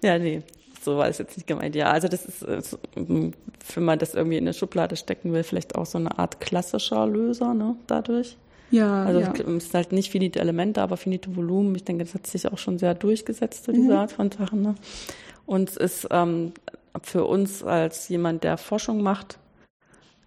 ja, 0.02 0.18
nee, 0.18 0.42
so 0.82 0.96
war 0.96 1.08
es 1.08 1.18
jetzt 1.18 1.37
nicht 1.37 1.46
gemeint. 1.46 1.76
Ja, 1.76 1.90
also 1.92 2.08
das 2.08 2.25
ist, 2.26 2.42
äh, 2.42 2.60
so, 2.60 2.78
ähm, 2.96 3.32
wenn 3.75 3.84
man 3.84 3.98
das 4.00 4.14
irgendwie 4.14 4.37
in 4.37 4.44
eine 4.44 4.52
Schublade 4.54 4.96
stecken 4.96 5.32
will, 5.32 5.44
vielleicht 5.44 5.76
auch 5.76 5.87
so 5.87 5.98
eine 5.98 6.18
Art 6.18 6.40
klassischer 6.40 7.06
Löser, 7.06 7.54
ne, 7.54 7.76
dadurch. 7.87 8.37
ja, 8.72 9.04
Also 9.04 9.20
ja. 9.20 9.32
es 9.32 9.64
ist 9.66 9.75
halt 9.75 9.92
nicht 9.92 10.10
finite 10.10 10.40
Elemente, 10.40 10.82
aber 10.82 10.96
finite 10.96 11.37
Volumen. 11.37 11.75
Ich 11.76 11.84
denke, 11.84 12.02
das 12.04 12.14
hat 12.14 12.26
sich 12.26 12.50
auch 12.50 12.58
schon 12.58 12.78
sehr 12.80 12.94
durchgesetzt, 12.94 13.64
so 13.64 13.70
diese 13.72 13.84
Mhm. 13.92 13.92
Art 13.92 14.10
von 14.12 14.30
Sachen. 14.32 14.62
Ne? 14.62 14.75
Und 15.46 15.68
es 15.70 15.76
ist 15.76 16.08
ähm, 16.10 16.52
für 17.02 17.25
uns 17.26 17.62
als 17.62 18.08
jemand, 18.08 18.42
der 18.42 18.56
Forschung 18.58 19.02
macht, 19.02 19.38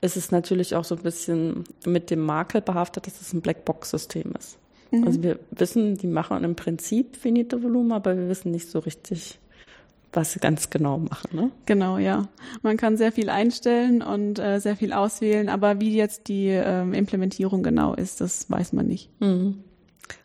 ist 0.01 0.17
es 0.17 0.31
natürlich 0.31 0.75
auch 0.75 0.84
so 0.84 0.96
ein 0.96 1.03
bisschen 1.03 1.63
mit 1.86 2.10
dem 2.10 2.22
Makel 2.22 2.62
behaftet, 2.62 3.08
dass 3.08 3.22
es 3.22 3.34
ein 3.34 3.41
Blackbox-System 3.41 4.34
ist. 4.38 4.58
Mhm. 4.91 5.08
Also 5.08 5.24
wir 5.24 5.39
wissen, 5.51 5.96
die 5.96 6.08
machen 6.08 6.43
im 6.43 6.55
Prinzip 6.55 7.15
finite 7.15 7.63
Volumen, 7.63 7.91
aber 7.91 8.17
wir 8.17 8.27
wissen 8.27 8.51
nicht 8.51 8.70
so 8.70 8.79
richtig, 8.79 9.39
was 10.12 10.34
sie 10.34 10.39
ganz 10.39 10.70
genau 10.70 10.98
machen. 10.98 11.29
Ne? 11.34 11.51
Genau, 11.65 11.98
ja. 11.98 12.27
Man 12.63 12.77
kann 12.77 12.98
sehr 12.98 13.12
viel 13.12 13.29
einstellen 13.29 14.01
und 14.01 14.39
äh, 14.39 14.60
sehr 14.60 14.75
viel 14.75 14.91
auswählen, 14.91 15.50
aber 15.50 15.79
wie 15.79 15.96
jetzt 15.96 16.27
die 16.27 16.48
ähm, 16.48 16.93
Implementierung 16.93 17.63
genau 17.63 17.93
ist, 17.93 18.22
das 18.22 18.50
weiß 18.50 18.74
man 18.74 18.88
nicht. 18.88 19.10
Mhm. 19.22 19.63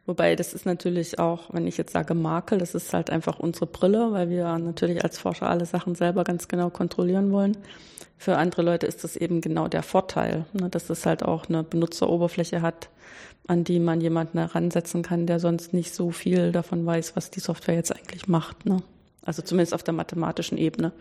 Wobei 0.07 0.37
das 0.37 0.55
ist 0.55 0.67
natürlich 0.67 1.19
auch, 1.19 1.53
wenn 1.53 1.67
ich 1.67 1.77
jetzt 1.77 1.93
sage 1.93 2.15
Makel, 2.15 2.59
das 2.59 2.75
ist 2.77 2.95
halt 2.95 3.11
einfach 3.11 3.41
unsere 3.41 3.67
Brille, 3.67 4.13
weil 4.13 4.31
wir 4.31 4.57
natürlich 4.59 5.03
als 5.03 5.19
Forscher 5.19 5.51
alle 5.51 5.67
Sachen 5.67 5.97
selber 5.97 6.23
ganz 6.23 6.47
genau 6.47 6.71
kontrollieren 6.71 7.33
wollen. 7.33 7.57
Für 8.17 8.39
andere 8.39 8.63
Leute 8.63 8.87
ist 8.87 9.03
das 9.03 9.17
eben 9.17 9.41
genau 9.41 9.67
der 9.69 9.83
Vorteil, 9.83 10.47
ne, 10.53 10.71
dass 10.71 10.89
es 10.91 11.05
halt 11.05 11.25
auch 11.25 11.49
eine 11.49 11.65
Benutzeroberfläche 11.65 12.63
hat, 12.63 12.89
an 13.49 13.65
die 13.65 13.81
man 13.81 14.01
jemanden 14.01 14.39
heransetzen 14.39 15.03
kann, 15.03 15.27
der 15.27 15.41
sonst 15.41 15.73
nicht 15.73 15.93
so 15.93 16.13
viel 16.13 16.53
davon 16.53 16.87
weiß, 16.87 17.17
was 17.17 17.31
die 17.31 17.41
Software 17.41 17.75
jetzt 17.75 17.95
eigentlich 17.95 18.29
macht. 18.29 18.65
Ne? 18.65 18.83
Also 19.25 19.43
zumindest 19.43 19.75
auf 19.75 19.83
der 19.83 19.95
mathematischen 19.95 20.57
Ebene. 20.57 20.93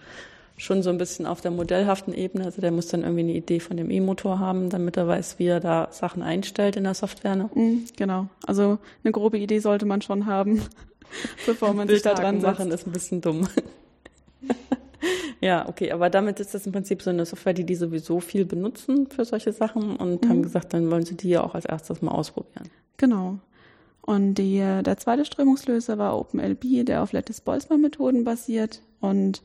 Schon 0.58 0.84
so 0.84 0.90
ein 0.90 0.98
bisschen 0.98 1.26
auf 1.26 1.42
der 1.42 1.52
modellhaften 1.52 2.14
Ebene. 2.14 2.46
Also 2.46 2.62
der 2.62 2.72
muss 2.72 2.88
dann 2.88 3.02
irgendwie 3.02 3.22
eine 3.24 3.34
Idee 3.34 3.60
von 3.60 3.76
dem 3.76 3.90
E-Motor 3.92 4.40
haben, 4.40 4.70
damit 4.70 4.96
er 4.96 5.06
weiß, 5.08 5.38
wie 5.38 5.48
er 5.48 5.60
da 5.60 5.90
Sachen 5.92 6.22
einstellt 6.22 6.78
in 6.78 6.86
der 6.86 6.94
Software. 6.94 7.36
Ne? 7.36 7.50
Mhm, 7.54 7.86
genau. 7.98 8.28
Also 8.48 8.78
eine 9.04 9.12
grobe 9.12 9.38
Idee 9.38 9.60
sollte 9.60 9.86
man 9.86 10.02
schon 10.02 10.26
haben, 10.26 10.62
bevor 11.46 11.74
man 11.74 11.88
sich 11.90 12.02
da 12.04 12.14
dran 12.14 12.40
setzt. 12.40 12.60
machen 12.60 12.72
ist 12.72 12.88
ein 12.88 12.94
bisschen 12.94 13.20
dumm. 13.22 13.48
ja, 15.42 15.68
okay, 15.68 15.92
aber 15.92 16.10
damit 16.10 16.40
ist 16.40 16.54
das 16.54 16.66
im 16.66 16.72
Prinzip 16.72 17.02
so 17.02 17.10
eine 17.10 17.26
Software, 17.26 17.54
die 17.54 17.66
die 17.66 17.76
sowieso 17.76 18.20
viel 18.20 18.46
benutzen 18.46 19.08
für 19.08 19.26
solche 19.26 19.52
Sachen 19.52 19.96
und 19.98 20.24
Mhm. 20.24 20.30
haben 20.30 20.42
gesagt, 20.44 20.74
dann 20.74 20.90
wollen 20.90 21.06
sie 21.06 21.16
die 21.16 21.30
ja 21.30 21.44
auch 21.44 21.56
als 21.56 21.66
erstes 21.66 22.02
mal 22.02 22.12
ausprobieren. 22.12 22.70
Genau. 22.98 23.40
Und 24.02 24.36
die, 24.36 24.60
äh, 24.60 24.84
der 24.84 24.98
zweite 24.98 25.26
Strömungslöser 25.26 25.98
war 25.98 26.18
OpenLB, 26.18 26.84
der 26.86 27.02
auf 27.04 27.12
Lattice-Boltzmann-Methoden 27.12 28.24
basiert. 28.24 28.82
Und 29.02 29.42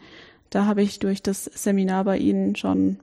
da 0.50 0.66
habe 0.66 0.82
ich 0.82 0.98
durch 0.98 1.22
das 1.22 1.44
Seminar 1.44 2.04
bei 2.04 2.18
Ihnen 2.18 2.56
schon 2.56 2.98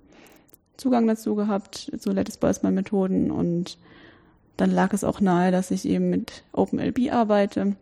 Zugang 0.75 1.07
dazu 1.07 1.35
gehabt, 1.35 1.91
zu 1.97 2.11
Lattice-Boltzmann-Methoden. 2.11 3.31
Und 3.31 3.77
dann 4.57 4.71
lag 4.71 4.93
es 4.93 5.03
auch 5.03 5.21
nahe, 5.21 5.51
dass 5.51 5.71
ich 5.71 5.87
eben 5.87 6.09
mit 6.09 6.43
OpenLB 6.51 7.11
arbeite, 7.11 7.75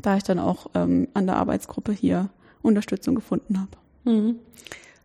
da 0.00 0.16
ich 0.16 0.22
dann 0.22 0.38
auch 0.38 0.70
ähm, 0.74 1.08
an 1.14 1.26
der 1.26 1.36
Arbeitsgruppe 1.36 1.92
hier 1.92 2.28
Unterstützung 2.62 3.14
gefunden 3.14 3.58
habe. 3.60 3.70
Mhm. 4.04 4.36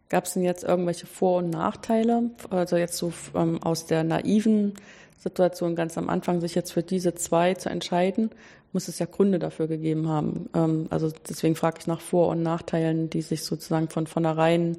Gab 0.10 0.26
es 0.26 0.34
denn 0.34 0.44
jetzt 0.44 0.64
irgendwelche 0.64 1.08
Vor- 1.08 1.38
und 1.38 1.50
Nachteile? 1.50 2.30
Also 2.50 2.78
jetzt 2.78 2.98
so 2.98 3.12
ähm, 3.34 3.64
aus 3.64 3.88
der 3.88 4.04
naiven 4.04 4.74
Situation 5.18 5.76
ganz 5.76 5.98
am 5.98 6.10
Anfang, 6.10 6.42
sich 6.42 6.54
jetzt 6.54 6.72
für 6.72 6.84
diese 6.84 7.16
zwei 7.16 7.56
zu 7.56 7.70
entscheiden, 7.70 8.30
muss 8.74 8.88
es 8.88 9.00
ja 9.00 9.06
Gründe 9.06 9.40
dafür 9.40 9.68
gegeben 9.68 10.10
haben. 10.10 10.50
Ähm, 10.54 10.88
also 10.90 11.12
deswegen 11.30 11.56
frage 11.56 11.78
ich 11.80 11.88
nach 11.88 12.02
Vor- 12.02 12.30
und 12.30 12.44
Nachteilen, 12.44 13.10
die 13.10 13.22
sich 13.22 13.44
sozusagen 13.44 13.90
von 13.90 14.08
vornherein, 14.08 14.78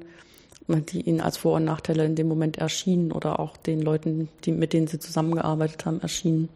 die 0.67 1.01
Ihnen 1.01 1.21
als 1.21 1.37
Vor- 1.37 1.55
und 1.55 1.65
Nachteile 1.65 2.05
in 2.05 2.15
dem 2.15 2.27
Moment 2.27 2.57
erschienen 2.57 3.11
oder 3.11 3.39
auch 3.39 3.55
den 3.57 3.81
Leuten, 3.81 4.29
die, 4.43 4.51
mit 4.51 4.73
denen 4.73 4.87
Sie 4.87 4.99
zusammengearbeitet 4.99 5.85
haben, 5.85 6.01
erschienen. 6.01 6.49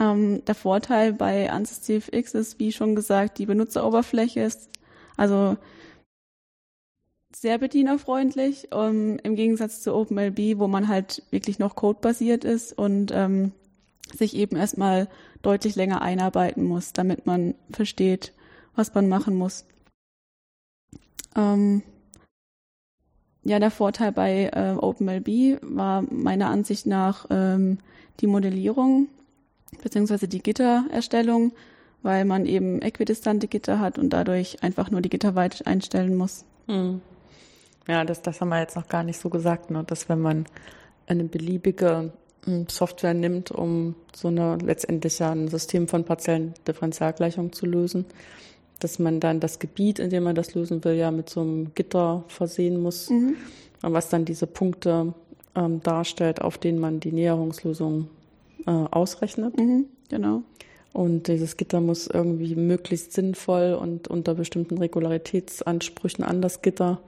Ähm, 0.00 0.44
der 0.46 0.54
Vorteil 0.54 1.12
bei 1.12 1.50
ANSYS 1.50 1.82
CFX 1.82 2.34
ist, 2.34 2.58
wie 2.58 2.72
schon 2.72 2.94
gesagt, 2.94 3.38
die 3.38 3.46
Benutzeroberfläche 3.46 4.40
ist 4.40 4.70
also 5.16 5.56
sehr 7.34 7.58
bedienerfreundlich, 7.58 8.68
ähm, 8.72 9.18
im 9.22 9.36
Gegensatz 9.36 9.82
zu 9.82 9.94
OpenLB, 9.94 10.58
wo 10.58 10.68
man 10.68 10.88
halt 10.88 11.22
wirklich 11.30 11.58
noch 11.58 11.74
codebasiert 11.74 12.44
ist 12.44 12.76
und 12.76 13.10
ähm, 13.12 13.52
sich 14.12 14.36
eben 14.36 14.56
erstmal 14.56 15.08
deutlich 15.42 15.76
länger 15.76 16.02
einarbeiten 16.02 16.64
muss, 16.64 16.92
damit 16.92 17.26
man 17.26 17.54
versteht, 17.70 18.32
was 18.74 18.94
man 18.94 19.08
machen 19.08 19.34
muss. 19.34 19.64
Ähm, 21.36 21.82
ja, 23.44 23.58
der 23.58 23.70
Vorteil 23.70 24.12
bei 24.12 24.50
äh, 24.52 24.74
OpenLB 24.78 25.60
war 25.62 26.02
meiner 26.02 26.48
Ansicht 26.48 26.86
nach 26.86 27.26
ähm, 27.30 27.78
die 28.20 28.26
Modellierung 28.26 29.08
beziehungsweise 29.82 30.28
die 30.28 30.42
Gittererstellung, 30.42 31.52
weil 32.02 32.24
man 32.24 32.46
eben 32.46 32.82
äquidistante 32.82 33.48
Gitter 33.48 33.78
hat 33.78 33.98
und 33.98 34.10
dadurch 34.10 34.62
einfach 34.62 34.90
nur 34.90 35.00
die 35.00 35.08
Gitterweite 35.08 35.66
einstellen 35.66 36.16
muss. 36.16 36.44
Hm. 36.66 37.00
Ja, 37.88 38.04
das, 38.04 38.22
das 38.22 38.40
haben 38.40 38.50
wir 38.50 38.60
jetzt 38.60 38.76
noch 38.76 38.88
gar 38.88 39.02
nicht 39.02 39.18
so 39.18 39.28
gesagt, 39.28 39.70
ne? 39.70 39.82
dass 39.84 40.08
wenn 40.08 40.20
man 40.20 40.46
eine 41.06 41.24
beliebige 41.24 42.12
Software 42.68 43.14
nimmt, 43.14 43.50
um 43.50 43.94
so 44.14 44.28
eine 44.28 44.58
letztendlich 44.58 45.18
ja 45.20 45.30
ein 45.30 45.48
System 45.48 45.86
von 45.88 46.04
partiellen 46.04 46.54
Differentialgleichungen 46.66 47.52
zu 47.52 47.66
lösen, 47.66 48.04
dass 48.80 48.98
man 48.98 49.20
dann 49.20 49.38
das 49.38 49.58
Gebiet, 49.60 50.00
in 50.00 50.10
dem 50.10 50.24
man 50.24 50.34
das 50.34 50.54
lösen 50.54 50.82
will, 50.84 50.94
ja 50.94 51.10
mit 51.12 51.30
so 51.30 51.40
einem 51.40 51.72
Gitter 51.74 52.24
versehen 52.26 52.80
muss, 52.82 53.10
Mhm. 53.10 53.36
was 53.82 54.08
dann 54.08 54.24
diese 54.24 54.46
Punkte 54.48 55.14
ähm, 55.54 55.80
darstellt, 55.82 56.42
auf 56.42 56.58
denen 56.58 56.78
man 56.80 56.98
die 56.98 57.12
Näherungslösung 57.12 58.08
äh, 58.66 58.70
ausrechnet. 58.70 59.56
Mhm, 59.56 59.86
genau. 60.08 60.42
Und 60.92 61.28
dieses 61.28 61.56
Gitter 61.56 61.80
muss 61.80 62.06
irgendwie 62.06 62.54
möglichst 62.54 63.12
sinnvoll 63.12 63.74
und 63.80 64.08
unter 64.08 64.34
bestimmten 64.34 64.78
Regularitätsansprüchen 64.78 66.24
an 66.24 66.42
das 66.42 66.60
Gitter 66.60 67.00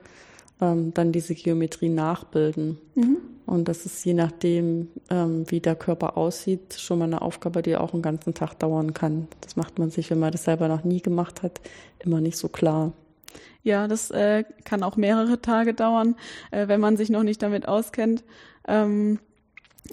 ähm, 0.61 0.95
dann 0.95 1.13
diese 1.13 1.35
Geometrie 1.35 1.89
nachbilden. 1.91 2.79
Mhm. 2.95 3.19
Und 3.47 3.69
das 3.69 3.85
ist 3.85 4.05
je 4.05 4.15
nachdem, 4.15 4.89
ähm, 5.11 5.45
wie 5.51 5.61
der 5.61 5.75
Körper 5.75 6.17
aussieht, 6.17 6.75
schon 6.79 6.99
mal 6.99 7.05
eine 7.05 7.21
Aufgabe, 7.21 7.63
die 7.63 7.77
auch 7.77 7.93
einen 7.93 8.03
ganzen 8.03 8.33
Tag 8.33 8.59
dauern 8.59 8.95
kann. 8.95 9.29
Das 9.43 9.57
macht 9.57 9.79
man 9.79 9.91
sich, 9.91 10.11
wenn 10.11 10.19
man 10.19 10.33
das 10.33 10.45
selber 10.45 10.69
noch 10.69 10.85
nie 10.85 11.03
gemacht 11.03 11.43
hat, 11.43 11.61
immer 11.99 12.21
nicht 12.21 12.39
so 12.39 12.49
klar. 12.49 12.93
Ja, 13.63 13.89
das 13.89 14.11
äh, 14.11 14.45
kann 14.65 14.83
auch 14.83 14.97
mehrere 14.97 15.41
Tage 15.41 15.75
dauern, 15.75 16.17
äh, 16.51 16.69
wenn 16.69 16.81
man 16.81 16.97
sich 16.97 17.11
noch 17.11 17.23
nicht 17.23 17.43
damit 17.43 17.69
auskennt. 17.69 18.25
Ähm, 18.67 19.19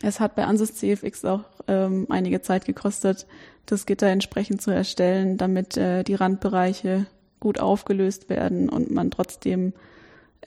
es 0.02 0.20
hat 0.20 0.36
bei 0.36 0.46
Ansys 0.46 0.76
CFX 0.76 1.26
auch 1.26 1.44
ähm, 1.68 2.06
einige 2.10 2.42
Zeit 2.42 2.66
gekostet, 2.66 3.28
das 3.66 3.86
Gitter 3.86 4.08
entsprechend 4.08 4.62
zu 4.62 4.72
erstellen, 4.72 5.38
damit 5.38 5.78
äh, 5.78 6.04
die 6.04 6.16
Randbereiche 6.16 7.06
gut 7.40 7.60
aufgelöst 7.60 8.30
werden 8.30 8.70
und 8.70 8.92
man 8.92 9.12
trotzdem 9.12 9.74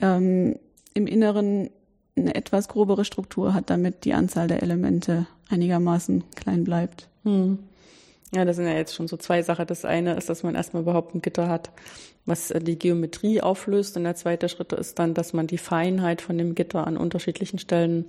ähm, 0.00 0.58
im 0.94 1.06
Inneren 1.06 1.70
eine 2.16 2.35
etwas 2.35 2.68
grobere 2.68 3.04
Struktur 3.04 3.54
hat, 3.54 3.71
damit 3.71 4.04
die 4.04 4.14
Anzahl 4.14 4.49
der 4.49 4.62
Elemente 4.62 5.26
einigermaßen 5.49 6.25
klein 6.35 6.64
bleibt. 6.64 7.09
Hm. 7.25 7.59
Ja, 8.35 8.44
das 8.44 8.56
sind 8.56 8.66
ja 8.66 8.73
jetzt 8.73 8.94
schon 8.94 9.09
so 9.09 9.16
zwei 9.16 9.42
Sachen. 9.42 9.66
Das 9.66 9.85
eine 9.85 10.14
ist, 10.14 10.28
dass 10.28 10.42
man 10.42 10.54
erstmal 10.54 10.83
überhaupt 10.83 11.14
ein 11.14 11.23
Gitter 11.23 11.49
hat, 11.49 11.71
was 12.26 12.50
äh, 12.50 12.61
die 12.61 12.78
Geometrie 12.78 13.40
auflöst. 13.40 13.97
Und 13.97 14.04
der 14.04 14.16
zweite 14.16 14.49
Schritt 14.49 14.73
ist 14.73 14.99
dann, 14.99 15.14
dass 15.14 15.33
man 15.33 15.47
die 15.47 15.59
Feinheit 15.59 16.21
von 16.21 16.37
dem 16.37 16.54
Gitter 16.54 16.87
an 16.87 16.97
unterschiedlichen 16.97 17.59
Stellen 17.59 18.06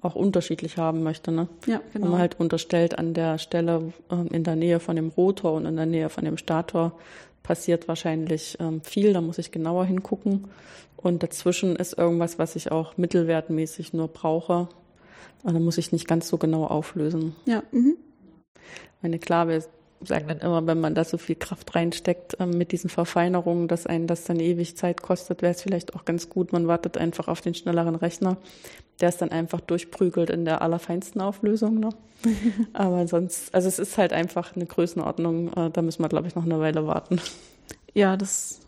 auch 0.00 0.14
unterschiedlich 0.14 0.78
haben 0.78 1.02
möchte. 1.02 1.30
Ne? 1.32 1.48
Ja, 1.66 1.80
Wenn 1.92 2.02
genau. 2.02 2.12
man 2.12 2.20
halt 2.20 2.38
unterstellt, 2.40 2.98
an 2.98 3.14
der 3.14 3.38
Stelle 3.38 3.92
ähm, 4.10 4.28
in 4.32 4.44
der 4.44 4.56
Nähe 4.56 4.80
von 4.80 4.96
dem 4.96 5.08
Rotor 5.08 5.52
und 5.54 5.66
in 5.66 5.76
der 5.76 5.86
Nähe 5.86 6.08
von 6.08 6.24
dem 6.24 6.36
Stator 6.36 6.92
passiert 7.48 7.88
wahrscheinlich 7.88 8.58
ähm, 8.60 8.82
viel, 8.82 9.14
da 9.14 9.22
muss 9.22 9.38
ich 9.38 9.50
genauer 9.50 9.86
hingucken. 9.86 10.48
Und 10.98 11.22
dazwischen 11.22 11.76
ist 11.76 11.96
irgendwas, 11.96 12.38
was 12.38 12.56
ich 12.56 12.70
auch 12.70 12.98
mittelwertmäßig 12.98 13.94
nur 13.94 14.08
brauche. 14.08 14.68
Und 15.44 15.54
da 15.54 15.58
muss 15.58 15.78
ich 15.78 15.90
nicht 15.90 16.06
ganz 16.06 16.28
so 16.28 16.36
genau 16.36 16.66
auflösen. 16.66 17.34
ja, 17.46 17.62
mhm. 17.72 17.96
Meine, 19.00 19.18
klar, 19.18 19.48
wir 19.48 19.64
sagen 20.04 20.28
dann 20.28 20.38
immer, 20.38 20.66
wenn 20.66 20.80
man 20.80 20.94
da 20.94 21.04
so 21.04 21.18
viel 21.18 21.36
Kraft 21.36 21.74
reinsteckt 21.74 22.36
ähm, 22.40 22.50
mit 22.50 22.72
diesen 22.72 22.90
Verfeinerungen, 22.90 23.68
dass 23.68 23.86
einen 23.86 24.06
das 24.06 24.24
dann 24.24 24.40
ewig 24.40 24.76
Zeit 24.76 25.02
kostet, 25.02 25.42
wäre 25.42 25.52
es 25.52 25.62
vielleicht 25.62 25.94
auch 25.94 26.04
ganz 26.04 26.28
gut. 26.28 26.52
Man 26.52 26.68
wartet 26.68 26.96
einfach 26.96 27.28
auf 27.28 27.40
den 27.40 27.54
schnelleren 27.54 27.94
Rechner, 27.94 28.36
der 29.00 29.08
es 29.08 29.16
dann 29.16 29.30
einfach 29.30 29.60
durchprügelt 29.60 30.30
in 30.30 30.44
der 30.44 30.62
allerfeinsten 30.62 31.20
Auflösung. 31.20 31.80
Ne? 31.80 31.90
Aber 32.72 33.06
sonst, 33.08 33.54
also 33.54 33.68
es 33.68 33.78
ist 33.78 33.98
halt 33.98 34.12
einfach 34.12 34.54
eine 34.54 34.66
Größenordnung, 34.66 35.52
äh, 35.54 35.70
da 35.70 35.82
müssen 35.82 36.02
wir, 36.02 36.08
glaube 36.08 36.28
ich, 36.28 36.34
noch 36.34 36.44
eine 36.44 36.60
Weile 36.60 36.86
warten. 36.86 37.20
Ja, 37.94 38.16
das 38.16 38.60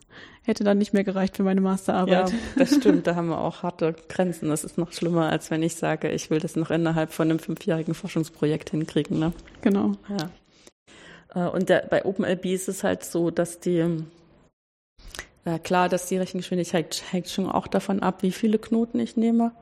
hätte 0.42 0.64
dann 0.64 0.78
nicht 0.78 0.92
mehr 0.92 1.04
gereicht 1.04 1.37
für 1.37 1.42
meine 1.42 1.60
Masterarbeit. 1.60 2.30
Ja, 2.30 2.38
das 2.56 2.75
stimmt, 2.75 3.06
da 3.06 3.14
haben 3.14 3.28
wir 3.28 3.38
auch 3.38 3.62
harte 3.62 3.94
Grenzen. 4.08 4.49
Das 4.49 4.64
ist 4.64 4.78
noch 4.78 4.92
schlimmer, 4.92 5.28
als 5.28 5.50
wenn 5.50 5.62
ich 5.62 5.76
sage, 5.76 6.10
ich 6.10 6.30
will 6.30 6.40
das 6.40 6.56
noch 6.56 6.70
innerhalb 6.70 7.12
von 7.12 7.30
einem 7.30 7.38
fünfjährigen 7.38 7.94
Forschungsprojekt 7.94 8.70
hinkriegen. 8.70 9.18
Ne? 9.18 9.32
Genau. 9.62 9.92
Ja. 10.08 10.30
Äh, 11.34 11.46
und 11.46 11.68
der, 11.68 11.87
bei 11.88 12.04
OpenLB 12.04 12.46
ist 12.46 12.68
es 12.68 12.84
halt 12.84 13.04
so, 13.04 13.30
dass 13.30 13.60
die, 13.60 14.04
äh, 15.44 15.58
klar, 15.58 15.88
dass 15.88 16.06
die 16.06 16.18
Rechengeschwindigkeit 16.18 17.02
hängt 17.10 17.28
schon 17.28 17.50
auch 17.50 17.66
davon 17.66 18.02
ab, 18.02 18.22
wie 18.22 18.32
viele 18.32 18.58
Knoten 18.58 19.00
ich 19.00 19.16
nehme. 19.16 19.52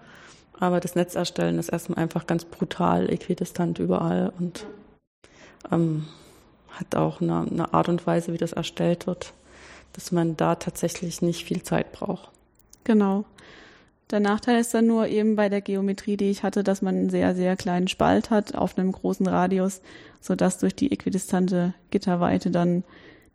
Aber 0.59 0.81
das 0.81 0.97
Netz 0.97 1.15
erstellen 1.15 1.59
ist 1.59 1.69
erstmal 1.69 1.99
einfach 1.99 2.27
ganz 2.27 2.45
brutal, 2.45 3.11
äquidistant 3.11 3.79
überall 3.79 4.33
und 4.39 4.67
ähm, 5.71 6.09
hat 6.71 6.95
auch 6.97 7.21
eine, 7.21 7.47
eine 7.49 7.75
Art 7.75 7.89
und 7.89 8.07
Weise, 8.07 8.33
wie 8.33 8.39
das 8.39 8.53
erstellt 8.53 9.07
wird, 9.07 9.33
dass 9.93 10.11
man 10.11 10.37
da 10.37 10.57
tatsächlich 10.57 11.23
nicht 11.23 11.45
viel 11.45 11.63
Zeit 11.63 11.93
braucht. 11.93 12.31
Genau. 12.85 13.25
Der 14.11 14.21
Nachteil 14.21 14.61
ist 14.61 14.73
dann 14.73 14.87
nur 14.87 15.07
eben 15.09 15.37
bei 15.37 15.49
der 15.49 15.61
Geometrie, 15.61 16.17
die 16.17 16.31
ich 16.31 16.43
hatte, 16.43 16.65
dass 16.65 16.81
man 16.81 16.97
einen 16.97 17.11
sehr, 17.11 17.35
sehr 17.35 17.57
kleinen 17.57 17.89
Spalt 17.89 18.31
hat 18.31 18.55
auf 18.55 18.79
einem 18.79 18.93
großen 18.93 19.27
Radius, 19.27 19.83
sodass 20.21 20.59
durch 20.59 20.75
die 20.75 20.91
äquidistante 20.91 21.75
Gitterweite 21.91 22.51
dann 22.51 22.85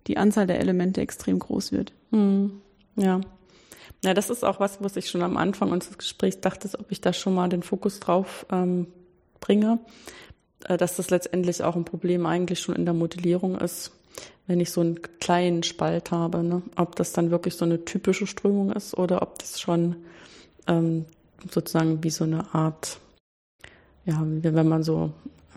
die 0.08 0.18
Anzahl 0.18 0.48
der 0.48 0.60
Elemente 0.60 1.02
extrem 1.02 1.38
groß 1.40 1.72
wird. 1.72 1.94
Hm. 2.12 2.62
Ja. 2.96 3.22
Ja, 4.04 4.14
das 4.14 4.30
ist 4.30 4.44
auch 4.44 4.60
was, 4.60 4.84
was 4.84 4.98
ich 4.98 5.10
schon 5.10 5.22
am 5.22 5.38
Anfang 5.38 5.72
unseres 5.72 5.98
Gesprächs 5.98 6.42
dachte, 6.42 6.70
ob 6.78 6.92
ich 6.92 7.00
da 7.00 7.14
schon 7.14 7.36
mal 7.36 7.48
den 7.48 7.64
Fokus 7.64 8.00
drauf 8.00 8.46
ähm, 8.52 8.88
bringe, 9.40 9.80
äh, 10.66 10.78
dass 10.78 10.98
das 10.98 11.10
letztendlich 11.10 11.64
auch 11.64 11.76
ein 11.76 11.86
Problem 11.86 12.26
eigentlich 12.26 12.60
schon 12.60 12.76
in 12.76 12.86
der 12.86 12.94
Modellierung 12.94 13.58
ist, 13.58 13.92
wenn 14.46 14.60
ich 14.60 14.72
so 14.72 14.82
einen 14.82 15.02
kleinen 15.20 15.64
Spalt 15.64 16.12
habe, 16.12 16.44
ne? 16.44 16.64
ob 16.76 16.98
das 16.98 17.14
dann 17.14 17.32
wirklich 17.32 17.56
so 17.56 17.64
eine 17.64 17.86
typische 17.86 18.28
Strömung 18.28 18.72
ist 18.74 18.98
oder 18.98 19.22
ob 19.22 19.40
das 19.40 19.62
schon 19.62 19.96
ähm, 20.68 21.06
sozusagen 21.52 22.04
wie 22.04 22.10
so 22.10 22.24
eine 22.24 22.54
Art, 22.54 23.00
ja, 24.06 24.22
wenn 24.24 24.68
man 24.68 24.84
so 24.84 25.12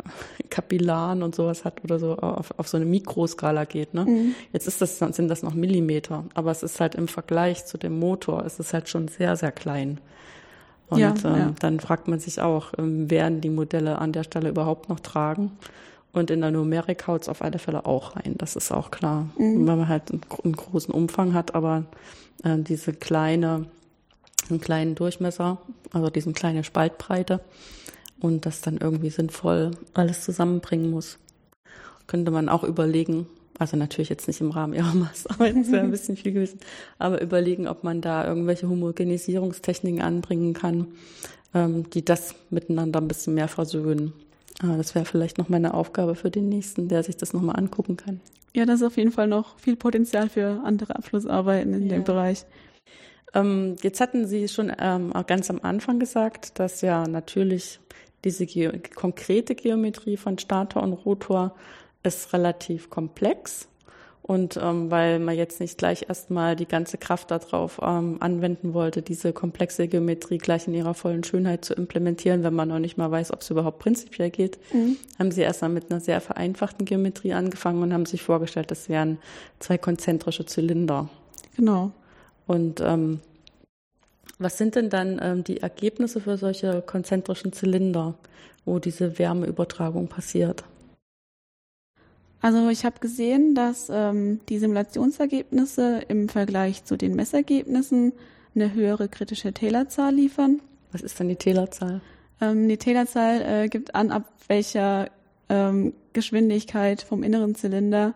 Kapillaren 0.50 1.22
und 1.22 1.34
sowas 1.34 1.64
hat 1.64 1.82
oder 1.84 1.98
so 1.98 2.16
auf, 2.16 2.52
auf 2.58 2.68
so 2.68 2.76
eine 2.76 2.86
Mikroskala 2.86 3.64
geht. 3.64 3.94
Ne? 3.94 4.04
Mhm. 4.04 4.34
Jetzt 4.52 4.66
ist 4.66 4.80
das, 4.80 4.98
sind 4.98 5.28
das 5.28 5.42
noch 5.42 5.54
Millimeter, 5.54 6.24
aber 6.34 6.50
es 6.50 6.62
ist 6.62 6.80
halt 6.80 6.94
im 6.94 7.08
Vergleich 7.08 7.66
zu 7.66 7.78
dem 7.78 7.98
Motor, 7.98 8.44
es 8.44 8.58
ist 8.58 8.72
halt 8.72 8.88
schon 8.88 9.08
sehr, 9.08 9.36
sehr 9.36 9.52
klein. 9.52 10.00
Und 10.88 11.00
ja, 11.00 11.14
ähm, 11.24 11.36
ja. 11.36 11.52
dann 11.58 11.80
fragt 11.80 12.08
man 12.08 12.20
sich 12.20 12.40
auch, 12.40 12.72
ähm, 12.78 13.10
werden 13.10 13.40
die 13.40 13.50
Modelle 13.50 13.98
an 13.98 14.12
der 14.12 14.22
Stelle 14.22 14.48
überhaupt 14.48 14.88
noch 14.88 15.00
tragen? 15.00 15.52
Und 16.12 16.30
in 16.30 16.40
der 16.40 16.50
Numerik 16.50 17.06
haut 17.06 17.22
es 17.22 17.28
auf 17.28 17.42
alle 17.42 17.58
Fälle 17.58 17.84
auch 17.84 18.16
rein, 18.16 18.36
das 18.38 18.56
ist 18.56 18.72
auch 18.72 18.90
klar. 18.90 19.28
Mhm. 19.36 19.66
Weil 19.66 19.76
man 19.76 19.88
halt 19.88 20.10
einen, 20.10 20.22
einen, 20.44 20.56
großen 20.56 20.94
Umfang 20.94 21.34
hat, 21.34 21.54
aber 21.54 21.84
äh, 22.44 22.56
diese 22.58 22.92
kleine, 22.92 23.66
einen 24.50 24.60
kleinen 24.60 24.94
Durchmesser, 24.94 25.58
also 25.92 26.10
diese 26.10 26.32
kleine 26.32 26.64
Spaltbreite 26.64 27.40
und 28.20 28.46
das 28.46 28.60
dann 28.60 28.78
irgendwie 28.78 29.10
sinnvoll 29.10 29.72
alles 29.94 30.24
zusammenbringen 30.24 30.90
muss. 30.90 31.18
Könnte 32.06 32.30
man 32.30 32.48
auch 32.48 32.64
überlegen, 32.64 33.26
also 33.58 33.76
natürlich 33.76 34.08
jetzt 34.08 34.26
nicht 34.28 34.40
im 34.40 34.50
Rahmen 34.50 34.74
ihrer 34.74 34.94
Masterarbeit, 34.94 35.56
das 35.56 35.70
wäre 35.70 35.84
ein 35.84 35.90
bisschen 35.90 36.16
viel 36.16 36.32
gewesen, 36.32 36.60
aber 36.98 37.20
überlegen, 37.20 37.68
ob 37.68 37.84
man 37.84 38.00
da 38.00 38.26
irgendwelche 38.26 38.68
Homogenisierungstechniken 38.68 40.02
anbringen 40.02 40.54
kann, 40.54 40.88
ähm, 41.54 41.88
die 41.90 42.04
das 42.04 42.34
miteinander 42.50 43.00
ein 43.00 43.08
bisschen 43.08 43.34
mehr 43.34 43.48
versöhnen. 43.48 44.12
Aber 44.62 44.76
das 44.76 44.94
wäre 44.94 45.04
vielleicht 45.04 45.38
noch 45.38 45.48
meine 45.48 45.74
Aufgabe 45.74 46.14
für 46.14 46.30
den 46.30 46.48
nächsten, 46.48 46.88
der 46.88 47.02
sich 47.02 47.16
das 47.16 47.32
nochmal 47.32 47.56
angucken 47.56 47.96
kann. 47.96 48.20
Ja, 48.54 48.64
das 48.64 48.80
ist 48.80 48.86
auf 48.86 48.96
jeden 48.96 49.12
Fall 49.12 49.28
noch 49.28 49.58
viel 49.58 49.76
Potenzial 49.76 50.30
für 50.30 50.62
andere 50.64 50.96
Abschlussarbeiten 50.96 51.74
in 51.74 51.82
ja. 51.82 51.96
dem 51.96 52.04
Bereich. 52.04 52.46
Ähm, 53.36 53.76
jetzt 53.82 54.00
hatten 54.00 54.26
Sie 54.26 54.48
schon 54.48 54.72
ähm, 54.78 55.12
auch 55.12 55.26
ganz 55.26 55.50
am 55.50 55.60
Anfang 55.62 55.98
gesagt, 55.98 56.58
dass 56.58 56.80
ja 56.80 57.06
natürlich 57.06 57.80
diese 58.24 58.46
Ge 58.46 58.80
konkrete 58.94 59.54
Geometrie 59.54 60.16
von 60.16 60.38
Stator 60.38 60.82
und 60.82 60.94
Rotor 60.94 61.54
ist 62.02 62.32
relativ 62.32 62.90
komplex. 62.90 63.68
Und 64.22 64.58
ähm, 64.60 64.90
weil 64.90 65.20
man 65.20 65.36
jetzt 65.36 65.60
nicht 65.60 65.78
gleich 65.78 66.06
erstmal 66.08 66.56
die 66.56 66.66
ganze 66.66 66.98
Kraft 66.98 67.30
darauf 67.30 67.78
ähm, 67.80 68.16
anwenden 68.18 68.74
wollte, 68.74 69.00
diese 69.00 69.32
komplexe 69.32 69.86
Geometrie 69.86 70.38
gleich 70.38 70.66
in 70.66 70.74
ihrer 70.74 70.94
vollen 70.94 71.22
Schönheit 71.22 71.64
zu 71.64 71.74
implementieren, 71.74 72.42
wenn 72.42 72.54
man 72.54 72.68
noch 72.68 72.80
nicht 72.80 72.96
mal 72.96 73.08
weiß, 73.08 73.32
ob 73.32 73.42
es 73.42 73.50
überhaupt 73.50 73.78
prinzipiell 73.78 74.30
geht, 74.30 74.58
mhm. 74.72 74.96
haben 75.20 75.30
sie 75.30 75.42
erstmal 75.42 75.70
mit 75.70 75.92
einer 75.92 76.00
sehr 76.00 76.20
vereinfachten 76.20 76.86
Geometrie 76.86 77.34
angefangen 77.34 77.84
und 77.84 77.92
haben 77.92 78.06
sich 78.06 78.22
vorgestellt, 78.22 78.72
das 78.72 78.88
wären 78.88 79.18
zwei 79.60 79.78
konzentrische 79.78 80.44
Zylinder. 80.44 81.08
Genau. 81.54 81.92
Und 82.46 82.80
ähm, 82.80 83.20
was 84.38 84.58
sind 84.58 84.74
denn 84.74 84.90
dann 84.90 85.18
ähm, 85.22 85.44
die 85.44 85.60
Ergebnisse 85.60 86.20
für 86.20 86.36
solche 86.36 86.82
konzentrischen 86.82 87.52
Zylinder, 87.52 88.14
wo 88.64 88.78
diese 88.78 89.18
Wärmeübertragung 89.18 90.08
passiert? 90.08 90.64
Also 92.40 92.68
ich 92.68 92.84
habe 92.84 93.00
gesehen, 93.00 93.54
dass 93.54 93.88
ähm, 93.90 94.40
die 94.48 94.58
Simulationsergebnisse 94.58 96.02
im 96.08 96.28
Vergleich 96.28 96.84
zu 96.84 96.96
den 96.96 97.16
Messergebnissen 97.16 98.12
eine 98.54 98.72
höhere 98.72 99.08
kritische 99.08 99.52
Taylorzahl 99.52 100.14
liefern. 100.14 100.60
Was 100.92 101.02
ist 101.02 101.18
denn 101.18 101.28
die 101.28 101.36
Taylorzahl? 101.36 102.00
Ähm, 102.40 102.68
die 102.68 102.76
Taylorzahl 102.76 103.42
äh, 103.42 103.68
gibt 103.68 103.94
an, 103.94 104.10
ab 104.10 104.30
welcher 104.48 105.10
ähm, 105.48 105.94
Geschwindigkeit 106.12 107.02
vom 107.02 107.22
inneren 107.22 107.54
Zylinder 107.54 108.14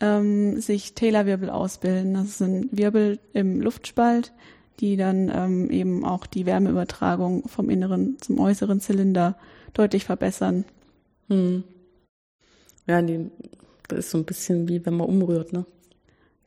ähm, 0.00 0.60
sich 0.60 0.94
Taylorwirbel 0.94 1.50
ausbilden. 1.50 2.14
Das 2.14 2.38
sind 2.38 2.76
Wirbel 2.76 3.18
im 3.32 3.60
Luftspalt, 3.60 4.32
die 4.80 4.96
dann 4.96 5.30
ähm, 5.34 5.70
eben 5.70 6.04
auch 6.04 6.26
die 6.26 6.46
Wärmeübertragung 6.46 7.48
vom 7.48 7.70
inneren 7.70 8.18
zum 8.20 8.38
äußeren 8.38 8.80
Zylinder 8.80 9.36
deutlich 9.72 10.04
verbessern. 10.04 10.64
Hm. 11.28 11.64
Ja, 12.86 13.02
die, 13.02 13.30
das 13.88 14.00
ist 14.00 14.10
so 14.10 14.18
ein 14.18 14.24
bisschen 14.24 14.68
wie 14.68 14.84
wenn 14.84 14.96
man 14.96 15.08
umrührt, 15.08 15.52
ne? 15.52 15.64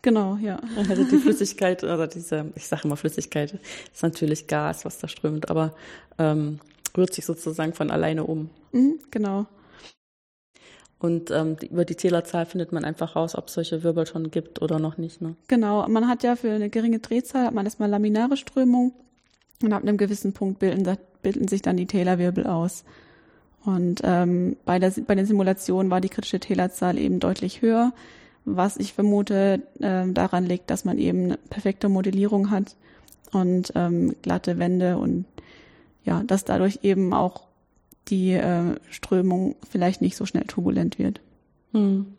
Genau, 0.02 0.38
ja. 0.38 0.60
Also 0.90 1.04
die 1.04 1.18
Flüssigkeit, 1.18 1.84
oder 1.84 2.08
diese, 2.08 2.52
ich 2.56 2.68
sage 2.68 2.84
immer 2.86 2.96
Flüssigkeit, 2.96 3.60
ist 3.94 4.04
natürlich 4.04 4.48
Gas, 4.48 4.86
was 4.86 5.00
da 5.00 5.08
strömt, 5.08 5.50
aber 5.50 5.74
ähm, 6.18 6.60
rührt 6.96 7.14
sich 7.14 7.26
sozusagen 7.26 7.74
von 7.74 7.92
alleine 7.92 8.24
um. 8.24 8.50
Mhm, 8.72 9.00
genau. 9.12 9.46
Und 11.00 11.32
ähm, 11.32 11.56
über 11.70 11.86
die 11.86 11.96
Zählerzahl 11.96 12.46
findet 12.46 12.74
man 12.74 12.84
einfach 12.84 13.16
raus, 13.16 13.36
ob 13.36 13.48
es 13.48 13.54
solche 13.54 13.84
Wirbel 13.84 14.06
schon 14.06 14.32
gibt 14.32 14.62
oder 14.62 14.80
noch 14.80 14.98
nicht. 14.98 15.22
Ne? 15.22 15.36
Genau, 15.48 15.88
man 15.88 16.10
hat 16.10 16.24
ja 16.24 16.36
für 16.36 16.52
eine 16.52 16.70
geringe 16.70 17.00
Drehzahl 17.00 17.46
hat 17.46 17.54
man 17.54 17.66
erstmal 17.66 17.90
laminare 17.90 18.36
Strömung 18.36 18.92
und 19.64 19.72
ab 19.72 19.82
einem 19.82 19.98
gewissen 19.98 20.34
Punkt 20.34 20.60
bilden, 20.60 20.98
bilden 21.22 21.48
sich 21.48 21.62
dann 21.62 21.78
die 21.78 21.86
Taylorwirbel 21.86 22.48
aus. 22.48 22.84
Und 23.64 24.02
ähm, 24.04 24.58
bei, 24.66 24.80
der, 24.80 24.92
bei 25.08 25.16
den 25.16 25.26
Simulationen 25.26 25.90
war 25.90 26.02
die 26.02 26.10
kritische 26.10 26.40
Taylorzahl 26.40 26.98
eben 26.98 27.20
deutlich 27.20 27.62
höher, 27.62 27.94
was 28.44 28.78
ich 28.78 28.94
vermute 28.94 29.62
äh, 29.80 30.06
daran 30.12 30.46
liegt, 30.46 30.70
dass 30.70 30.86
man 30.86 30.98
eben 30.98 31.26
eine 31.26 31.38
perfekte 31.50 31.88
Modellierung 31.88 32.52
hat 32.52 32.76
und 33.32 33.72
ähm, 33.76 34.16
glatte 34.22 34.60
Wände 34.60 34.98
und 34.98 35.26
ja, 36.04 36.24
dass 36.24 36.46
dadurch 36.46 36.80
eben 36.84 37.14
auch 37.14 37.49
die 38.10 38.34
äh, 38.34 38.76
Strömung 38.90 39.56
vielleicht 39.70 40.02
nicht 40.02 40.16
so 40.18 40.26
schnell 40.26 40.46
turbulent 40.46 41.00
wird. 41.00 41.22
Hm. 41.74 42.14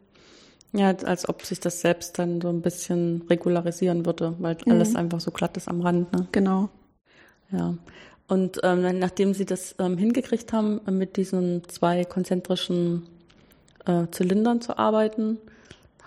Ja, 0.73 0.95
als 1.05 1.29
ob 1.29 1.43
sich 1.43 1.59
das 1.59 1.81
selbst 1.81 2.19
dann 2.19 2.41
so 2.41 2.49
ein 2.49 2.63
bisschen 2.63 3.23
regularisieren 3.29 4.07
würde, 4.07 4.37
weil 4.39 4.57
mhm. 4.65 4.73
alles 4.73 4.95
einfach 4.95 5.21
so 5.21 5.33
glatt 5.33 5.57
ist 5.57 5.69
am 5.69 5.81
Rand. 5.81 6.13
Ne? 6.13 6.29
Genau. 6.31 6.69
Ja. 7.51 7.75
Und 8.29 8.61
ähm, 8.63 9.01
nachdem 9.01 9.35
Sie 9.35 9.45
das 9.45 9.75
ähm, 9.81 9.99
hingekriegt 9.99 10.53
haben, 10.53 10.81
äh, 10.87 10.93
mit 10.93 11.17
diesen 11.17 11.69
zwei 11.69 12.05
konzentrischen 12.05 13.09
äh, 13.87 14.07
Zylindern 14.13 14.61
zu 14.61 14.79
arbeiten, 14.79 15.39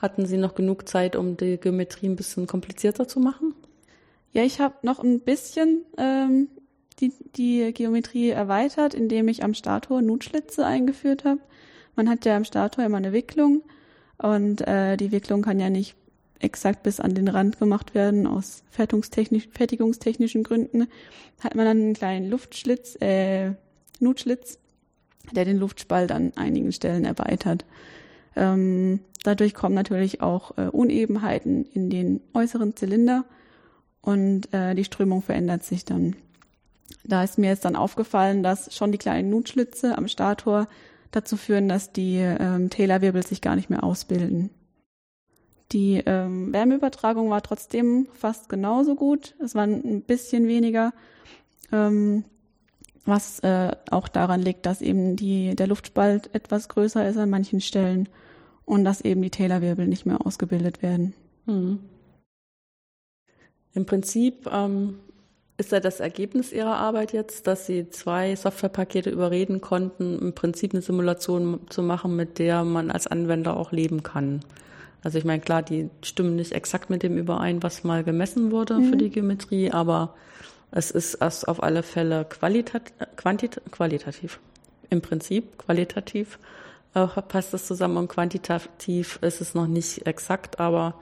hatten 0.01 0.25
Sie 0.25 0.37
noch 0.37 0.55
genug 0.55 0.87
Zeit, 0.87 1.17
um 1.17 1.35
die 1.35 1.57
Geometrie 1.57 2.07
ein 2.07 2.15
bisschen 2.15 2.47
komplizierter 2.47 3.09
zu 3.09 3.19
machen? 3.19 3.53
Ja, 4.31 4.43
ich 4.43 4.61
habe 4.61 4.75
noch 4.83 5.03
ein 5.03 5.19
bisschen 5.19 5.83
ähm, 5.97 6.47
die, 6.95 7.13
die 7.36 7.71
Geometrie 7.73 8.29
erweitert, 8.29 8.93
indem 8.93 9.27
ich 9.27 9.43
am 9.43 9.53
Stator 9.53 10.01
Nutschlitze 10.01 10.65
eingeführt 10.65 11.25
habe. 11.25 11.39
Man 11.95 12.10
hat 12.10 12.25
ja 12.25 12.36
am 12.36 12.45
Stator 12.45 12.84
immer 12.84 12.97
eine 12.97 13.13
Wicklung 13.13 13.63
und 14.17 14.67
äh, 14.67 14.97
die 14.97 15.12
Wicklung 15.12 15.41
kann 15.41 15.60
ja 15.60 15.69
nicht 15.69 15.95
exakt 16.39 16.84
bis 16.84 16.99
an 16.99 17.15
den 17.15 17.27
Rand 17.27 17.60
gemacht 17.60 17.95
werden 17.95 18.27
aus 18.27 18.63
fertigungstechnisch, 18.69 19.47
fertigungstechnischen 19.51 20.43
Gründen. 20.43 20.88
Hat 21.41 21.56
man 21.56 21.65
dann 21.65 21.77
einen 21.77 21.93
kleinen 21.93 22.29
Luftschlitz, 22.29 22.97
äh, 23.01 23.51
Nutschlitz, 23.99 24.60
der 25.32 25.45
den 25.45 25.58
Luftspalt 25.58 26.12
an 26.12 26.34
einigen 26.36 26.71
Stellen 26.71 27.06
erweitert. 27.06 27.65
Ähm, 28.36 28.99
dadurch 29.23 29.53
kommen 29.53 29.75
natürlich 29.75 30.21
auch 30.21 30.58
äh, 30.58 30.67
Unebenheiten 30.67 31.65
in 31.65 31.89
den 31.89 32.21
äußeren 32.34 32.75
Zylinder 32.75 33.25
und 34.01 34.53
äh, 34.53 34.75
die 34.75 34.84
Strömung 34.84 35.21
verändert 35.21 35.63
sich 35.63 35.86
dann. 35.86 36.15
Da 37.03 37.23
ist 37.23 37.37
mir 37.37 37.47
jetzt 37.47 37.65
dann 37.65 37.75
aufgefallen, 37.75 38.43
dass 38.43 38.75
schon 38.75 38.91
die 38.91 38.97
kleinen 38.97 39.29
Nutschlitze 39.29 39.97
am 39.97 40.07
Stator 40.07 40.67
dazu 41.11 41.37
führen, 41.37 41.69
dass 41.69 41.91
die 41.91 42.17
ähm, 42.17 42.69
Taylorwirbel 42.69 43.25
sich 43.25 43.41
gar 43.41 43.55
nicht 43.55 43.69
mehr 43.69 43.83
ausbilden. 43.83 44.49
Die 45.71 46.01
ähm, 46.05 46.53
Wärmeübertragung 46.53 47.29
war 47.29 47.41
trotzdem 47.41 48.07
fast 48.13 48.49
genauso 48.49 48.95
gut. 48.95 49.35
Es 49.39 49.55
waren 49.55 49.83
ein 49.83 50.01
bisschen 50.01 50.47
weniger, 50.47 50.93
ähm, 51.71 52.25
was 53.05 53.39
äh, 53.39 53.71
auch 53.89 54.07
daran 54.07 54.41
liegt, 54.41 54.65
dass 54.65 54.81
eben 54.81 55.15
die, 55.15 55.55
der 55.55 55.67
Luftspalt 55.67 56.33
etwas 56.33 56.69
größer 56.69 57.07
ist 57.07 57.17
an 57.17 57.29
manchen 57.29 57.59
Stellen 57.59 58.07
und 58.65 58.85
dass 58.85 59.01
eben 59.01 59.21
die 59.21 59.31
Taylorwirbel 59.31 59.87
nicht 59.87 60.05
mehr 60.05 60.25
ausgebildet 60.25 60.81
werden. 60.81 61.13
Mhm. 61.45 61.79
Im 63.73 63.85
Prinzip 63.85 64.47
ähm, 64.51 64.99
ist 65.57 65.71
ja 65.71 65.79
das 65.79 65.99
Ergebnis 65.99 66.51
Ihrer 66.51 66.75
Arbeit 66.75 67.13
jetzt, 67.13 67.47
dass 67.47 67.65
Sie 67.65 67.89
zwei 67.89 68.35
Softwarepakete 68.35 69.09
überreden 69.09 69.61
konnten, 69.61 70.19
im 70.19 70.33
Prinzip 70.33 70.73
eine 70.73 70.81
Simulation 70.81 71.61
zu 71.69 71.83
machen, 71.83 72.15
mit 72.15 72.39
der 72.39 72.63
man 72.63 72.89
als 72.89 73.07
Anwender 73.07 73.55
auch 73.57 73.71
leben 73.71 74.03
kann. 74.03 74.41
Also 75.03 75.17
ich 75.17 75.25
meine, 75.25 75.41
klar, 75.41 75.61
die 75.61 75.89
stimmen 76.01 76.35
nicht 76.35 76.53
exakt 76.53 76.89
mit 76.89 77.03
dem 77.03 77.17
überein, 77.17 77.61
was 77.61 77.83
mal 77.83 78.03
gemessen 78.03 78.51
wurde 78.51 78.75
mhm. 78.75 78.89
für 78.89 78.97
die 78.97 79.09
Geometrie, 79.09 79.71
aber 79.71 80.15
es 80.71 80.91
ist 80.91 81.15
erst 81.15 81.47
auf 81.47 81.61
alle 81.61 81.83
Fälle 81.83 82.25
qualitat 82.25 82.93
quantit 83.15 83.61
qualitativ. 83.69 84.39
Im 84.89 85.01
Prinzip 85.01 85.57
qualitativ 85.57 86.39
äh, 86.95 87.05
passt 87.05 87.53
das 87.53 87.67
zusammen 87.67 87.97
und 87.97 88.07
quantitativ 88.07 89.19
ist 89.21 89.41
es 89.41 89.53
noch 89.53 89.67
nicht 89.67 90.07
exakt, 90.07 90.59
aber 90.59 90.95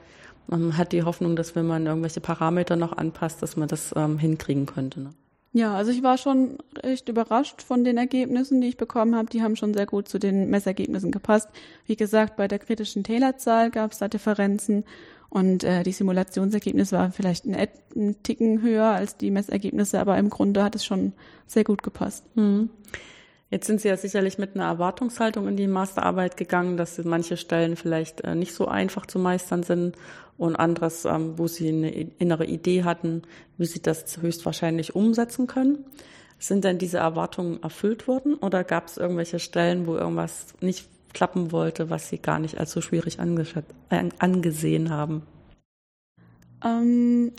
man 0.48 0.78
hat 0.78 0.92
die 0.92 1.04
Hoffnung, 1.04 1.36
dass 1.36 1.56
wenn 1.56 1.68
man 1.68 1.86
irgendwelche 1.86 2.22
Parameter 2.22 2.76
noch 2.76 2.98
anpasst, 2.98 3.42
dass 3.42 3.56
man 3.56 3.68
das 3.68 3.94
ähm, 3.96 4.18
hinkriegen 4.18 4.66
könnte. 4.66 5.02
Ne? 5.02 5.10
Ja, 5.54 5.76
also 5.76 5.92
ich 5.92 6.02
war 6.02 6.18
schon 6.18 6.60
echt 6.82 7.10
überrascht 7.10 7.62
von 7.62 7.84
den 7.84 7.98
Ergebnissen, 7.98 8.62
die 8.62 8.70
ich 8.70 8.78
bekommen 8.78 9.16
habe. 9.16 9.30
Die 9.30 9.42
haben 9.42 9.58
schon 9.58 9.74
sehr 9.74 9.86
gut 9.86 10.08
zu 10.08 10.18
den 10.18 10.50
Messergebnissen 10.50 11.12
gepasst. 11.12 11.50
Wie 11.86 11.98
gesagt, 11.98 12.38
bei 12.38 12.48
der 12.48 12.60
kritischen 12.60 13.04
Taylorzahl 13.04 13.70
gab 13.70 13.92
es 13.92 13.98
da 13.98 14.08
Differenzen 14.08 14.86
und 15.30 15.64
äh, 15.64 15.84
die 15.84 15.92
Simulationsergebnisse 15.92 16.98
waren 16.98 17.12
vielleicht 17.12 17.46
einen, 17.46 17.68
einen 17.96 18.24
Ticken 18.24 18.62
höher 18.62 18.86
als 18.86 19.18
die 19.18 19.32
Messergebnisse, 19.32 20.00
aber 20.00 20.18
im 20.18 20.30
Grunde 20.30 20.64
hat 20.64 20.76
es 20.76 20.86
schon 20.86 21.14
sehr 21.48 21.66
gut 21.66 21.84
gepasst. 21.84 22.26
Mhm. 22.36 22.70
Jetzt 23.50 23.68
sind 23.68 23.82
Sie 23.82 23.90
ja 23.90 23.98
sicherlich 23.98 24.38
mit 24.38 24.56
einer 24.56 24.64
Erwartungshaltung 24.64 25.50
in 25.50 25.58
die 25.58 25.68
Masterarbeit 25.68 26.38
gegangen, 26.38 26.78
dass 26.78 26.98
manche 27.04 27.36
Stellen 27.36 27.76
vielleicht 27.76 28.22
äh, 28.22 28.36
nicht 28.36 28.54
so 28.54 28.70
einfach 28.70 29.06
zu 29.06 29.20
meistern 29.20 29.64
sind 29.64 29.98
und 30.42 30.56
anderes, 30.56 31.06
ähm, 31.06 31.38
wo 31.38 31.48
Sie 31.48 31.68
eine 31.68 31.92
innere 31.92 32.46
Idee 32.46 32.84
hatten, 32.84 33.22
wie 33.58 33.66
Sie 33.66 33.80
das 33.80 34.18
höchstwahrscheinlich 34.22 34.96
umsetzen 34.96 35.46
können. 35.46 35.86
Sind 36.40 36.64
denn 36.64 36.80
diese 36.80 36.98
Erwartungen 36.98 37.62
erfüllt 37.62 38.08
worden 38.08 38.34
oder 38.34 38.64
gab 38.64 38.88
es 38.88 38.98
irgendwelche 38.98 39.38
Stellen, 39.38 39.86
wo 39.86 39.96
irgendwas 39.96 40.48
nicht 40.60 40.88
klappen 41.14 41.52
wollte, 41.52 41.92
was 41.92 42.10
Sie 42.10 42.18
gar 42.18 42.40
nicht 42.40 42.58
als 42.58 42.72
so 42.72 42.82
schwierig 42.82 43.20
angesehen 43.20 44.90
haben? 44.90 45.22
Ähm, 46.66 47.34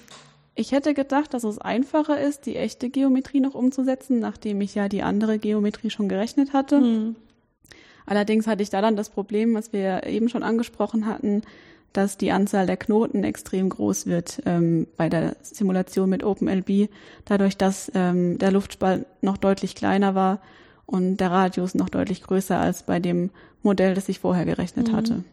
ich 0.54 0.70
hätte 0.70 0.94
gedacht, 0.94 1.34
dass 1.34 1.42
es 1.42 1.58
einfacher 1.58 2.20
ist, 2.20 2.46
die 2.46 2.54
echte 2.54 2.88
Geometrie 2.88 3.40
noch 3.40 3.54
umzusetzen, 3.54 4.20
nachdem 4.20 4.60
ich 4.60 4.76
ja 4.76 4.88
die 4.88 5.02
andere 5.02 5.40
Geometrie 5.40 5.90
schon 5.90 6.08
gerechnet 6.08 6.52
hatte. 6.52 6.76
Hm. 6.76 7.16
Allerdings 8.06 8.46
hatte 8.46 8.62
ich 8.62 8.70
da 8.70 8.80
dann 8.80 8.94
das 8.94 9.10
Problem, 9.10 9.54
was 9.54 9.72
wir 9.72 10.06
eben 10.06 10.28
schon 10.28 10.44
angesprochen 10.44 11.06
hatten, 11.06 11.42
dass 11.92 12.16
die 12.16 12.32
Anzahl 12.32 12.66
der 12.66 12.76
Knoten 12.76 13.24
extrem 13.24 13.68
groß 13.68 14.06
wird 14.06 14.42
ähm, 14.46 14.86
bei 14.96 15.08
der 15.08 15.36
Simulation 15.42 16.08
mit 16.08 16.24
OpenLB, 16.24 16.88
dadurch, 17.24 17.56
dass 17.56 17.90
ähm, 17.94 18.38
der 18.38 18.52
Luftspalt 18.52 19.06
noch 19.20 19.36
deutlich 19.36 19.74
kleiner 19.74 20.14
war 20.14 20.40
und 20.86 21.18
der 21.18 21.30
Radius 21.30 21.74
noch 21.74 21.88
deutlich 21.88 22.22
größer 22.22 22.58
als 22.58 22.82
bei 22.82 23.00
dem 23.00 23.30
Modell, 23.62 23.94
das 23.94 24.08
ich 24.08 24.20
vorher 24.20 24.44
gerechnet 24.44 24.88
mhm. 24.88 24.96
hatte. 24.96 25.24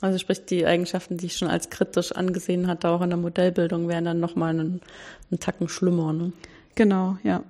Also 0.00 0.18
sprich, 0.18 0.44
die 0.44 0.66
Eigenschaften, 0.66 1.16
die 1.16 1.26
ich 1.26 1.36
schon 1.36 1.48
als 1.48 1.70
kritisch 1.70 2.10
angesehen 2.10 2.66
hatte, 2.66 2.88
auch 2.88 3.02
in 3.02 3.10
der 3.10 3.18
Modellbildung, 3.18 3.88
wären 3.88 4.04
dann 4.04 4.18
nochmal 4.18 4.50
einen, 4.50 4.80
einen 5.30 5.38
Tacken 5.38 5.68
schlimmer. 5.68 6.12
Ne? 6.12 6.32
Genau, 6.74 7.16
ja. 7.22 7.44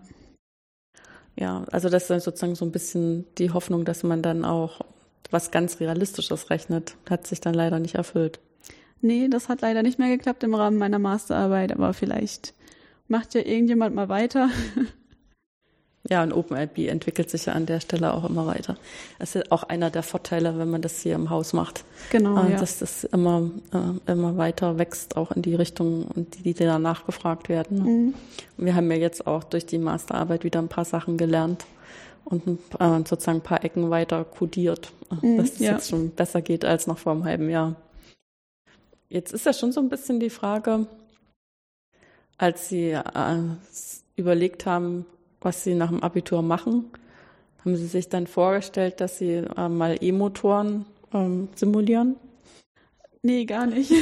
Ja, 1.35 1.65
also 1.73 1.89
das 1.89 2.11
ist 2.11 2.25
sozusagen 2.25 2.55
so 2.55 2.67
ein 2.67 2.73
bisschen 2.73 3.25
die 3.39 3.51
Hoffnung, 3.51 3.87
dass 3.87 4.03
man 4.03 4.21
dann 4.21 4.45
auch 4.45 4.82
was 5.33 5.51
ganz 5.51 5.81
Realistisches 5.81 6.51
rechnet. 6.51 6.97
Hat 7.09 7.27
sich 7.27 7.41
dann 7.41 7.55
leider 7.55 7.79
nicht 7.79 7.95
erfüllt. 7.95 8.41
Nee, 9.01 9.29
das 9.29 9.49
hat 9.49 9.63
leider 9.63 9.83
nicht 9.83 9.99
mehr 9.99 10.09
geklappt 10.09 10.45
im 10.45 10.55
Rahmen 10.55 10.79
meiner 10.79 10.99
Masterarbeit, 10.99 11.73
aber 11.73 11.93
vielleicht 11.93 12.55
macht 13.09 13.35
ja 13.35 13.41
irgendjemand 13.41 13.95
mal 13.95 14.09
weiter. 14.09 14.49
Ja, 16.11 16.23
und 16.25 16.33
OpenLB 16.33 16.89
entwickelt 16.89 17.31
sich 17.31 17.47
ja 17.47 17.53
an 17.53 17.65
der 17.65 17.79
Stelle 17.79 18.13
auch 18.13 18.29
immer 18.29 18.45
weiter. 18.45 18.77
Das 19.21 19.37
ist 19.37 19.53
auch 19.53 19.63
einer 19.63 19.89
der 19.89 20.03
Vorteile, 20.03 20.59
wenn 20.59 20.69
man 20.69 20.83
das 20.83 21.01
hier 21.01 21.15
im 21.15 21.31
Haus 21.31 21.53
macht. 21.53 21.85
Genau. 22.11 22.43
Äh, 22.43 22.53
ja. 22.53 22.59
Dass 22.59 22.81
das 22.81 23.05
immer, 23.05 23.51
äh, 23.73 24.11
immer 24.11 24.37
weiter 24.37 24.79
wächst, 24.79 25.17
auch 25.17 25.31
in 25.31 25.43
die 25.43 25.55
Richtung, 25.55 26.07
die, 26.17 26.55
die 26.55 26.55
danach 26.55 27.07
gefragt 27.07 27.49
werden. 27.49 27.83
Mhm. 27.83 28.15
Wir 28.57 28.75
haben 28.75 28.91
ja 28.91 28.97
jetzt 28.97 29.29
auch 29.29 29.45
durch 29.45 29.65
die 29.65 29.79
Masterarbeit 29.79 30.43
wieder 30.43 30.61
ein 30.61 30.69
paar 30.69 30.85
Sachen 30.85 31.19
gelernt 31.19 31.65
und 32.25 32.47
äh, 32.79 32.99
sozusagen 33.05 33.39
ein 33.39 33.43
paar 33.43 33.65
Ecken 33.65 33.91
weiter 33.91 34.25
kodiert, 34.25 34.93
mhm, 35.23 35.39
dass 35.39 35.53
es 35.53 35.59
ja. 35.59 35.73
jetzt 35.73 35.89
schon 35.89 36.11
besser 36.11 36.43
geht 36.43 36.65
als 36.65 36.87
noch 36.87 36.99
vor 36.99 37.13
einem 37.13 37.25
halben 37.25 37.49
Jahr. 37.49 37.77
Jetzt 39.09 39.33
ist 39.33 39.47
ja 39.47 39.53
schon 39.53 39.73
so 39.73 39.81
ein 39.81 39.89
bisschen 39.89 40.21
die 40.21 40.31
Frage, 40.31 40.87
als 42.39 42.69
Sie 42.69 42.91
äh, 42.91 43.03
überlegt 44.17 44.67
haben, 44.67 45.07
was 45.41 45.65
Sie 45.65 45.75
nach 45.75 45.91
dem 45.91 46.03
Abitur 46.03 46.43
machen, 46.43 46.91
haben 47.65 47.77
Sie 47.77 47.87
sich 47.87 48.09
dann 48.09 48.27
vorgestellt, 48.27 49.01
dass 49.01 49.19
Sie 49.19 49.35
äh, 49.35 49.69
mal 49.69 49.97
E-Motoren 50.01 50.87
ähm, 51.13 51.49
simulieren? 51.55 52.17
Nee, 53.23 53.45
gar 53.45 53.67
nicht. 53.67 53.93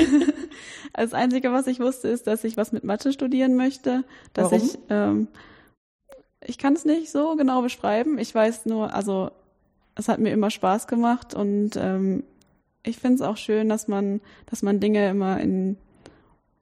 das 0.94 1.12
Einzige, 1.12 1.52
was 1.52 1.66
ich 1.66 1.78
wusste, 1.78 2.09
ist, 2.09 2.26
dass 2.26 2.44
ich 2.44 2.56
was 2.56 2.72
mit 2.72 2.85
Mathe 2.85 3.12
studieren 3.12 3.56
möchte. 3.56 4.04
Dass 4.33 4.50
Warum? 4.50 4.66
ich 4.66 4.78
ähm, 4.88 5.28
ich 6.44 6.59
kann 6.59 6.74
es 6.74 6.85
nicht 6.85 7.11
so 7.11 7.37
genau 7.37 7.62
beschreiben. 7.62 8.18
Ich 8.18 8.35
weiß 8.35 8.66
nur, 8.66 8.94
also 8.94 9.31
es 9.94 10.09
hat 10.09 10.20
mir 10.20 10.33
immer 10.33 10.50
Spaß 10.50 10.87
gemacht 10.87 11.35
und 11.35 11.76
ähm, 11.76 12.24
ich 12.83 12.98
finde 12.98 13.16
es 13.16 13.22
auch 13.22 13.37
schön, 13.37 13.68
dass 13.68 13.88
man, 13.88 14.20
dass 14.46 14.62
man 14.62 14.81
Dinge 14.81 15.09
immer 15.09 15.38
in, 15.40 15.76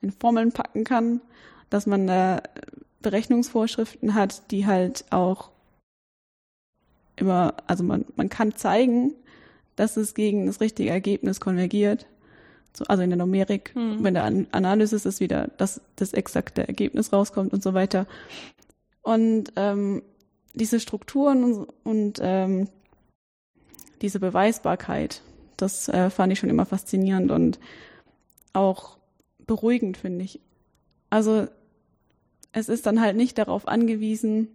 in 0.00 0.10
Formeln 0.10 0.52
packen 0.52 0.84
kann, 0.84 1.20
dass 1.70 1.86
man 1.86 2.08
äh, 2.08 2.42
Berechnungsvorschriften 3.02 4.14
hat, 4.14 4.50
die 4.50 4.66
halt 4.66 5.04
auch 5.10 5.50
immer, 7.16 7.54
also 7.66 7.84
man, 7.84 8.04
man 8.16 8.28
kann 8.28 8.54
zeigen, 8.56 9.14
dass 9.76 9.96
es 9.96 10.14
gegen 10.14 10.46
das 10.46 10.60
richtige 10.60 10.90
Ergebnis 10.90 11.40
konvergiert. 11.40 12.06
So, 12.76 12.84
also 12.84 13.02
in 13.02 13.10
der 13.10 13.16
Numerik, 13.16 13.72
hm. 13.74 14.02
wenn 14.02 14.14
der 14.14 14.24
An 14.24 14.46
Analysis 14.50 15.04
ist 15.04 15.20
wieder, 15.20 15.48
dass 15.56 15.80
das 15.96 16.12
exakte 16.12 16.66
Ergebnis 16.66 17.12
rauskommt 17.12 17.52
und 17.52 17.62
so 17.62 17.74
weiter. 17.74 18.06
Und 19.08 19.52
ähm, 19.56 20.02
diese 20.52 20.80
Strukturen 20.80 21.42
und, 21.42 21.68
und 21.82 22.18
ähm, 22.20 22.68
diese 24.02 24.20
Beweisbarkeit, 24.20 25.22
das 25.56 25.88
äh, 25.88 26.10
fand 26.10 26.30
ich 26.30 26.38
schon 26.38 26.50
immer 26.50 26.66
faszinierend 26.66 27.30
und 27.30 27.58
auch 28.52 28.98
beruhigend, 29.46 29.96
finde 29.96 30.26
ich. 30.26 30.40
Also 31.08 31.46
es 32.52 32.68
ist 32.68 32.84
dann 32.84 33.00
halt 33.00 33.16
nicht 33.16 33.38
darauf 33.38 33.66
angewiesen, 33.66 34.48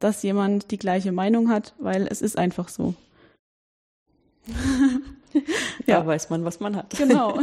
dass 0.00 0.24
jemand 0.24 0.72
die 0.72 0.78
gleiche 0.78 1.12
Meinung 1.12 1.48
hat, 1.48 1.76
weil 1.78 2.08
es 2.08 2.20
ist 2.20 2.36
einfach 2.36 2.68
so. 2.68 2.94
ja, 5.86 6.00
da 6.00 6.06
weiß 6.08 6.30
man, 6.30 6.44
was 6.44 6.58
man 6.58 6.74
hat. 6.74 6.96
Genau. 6.98 7.38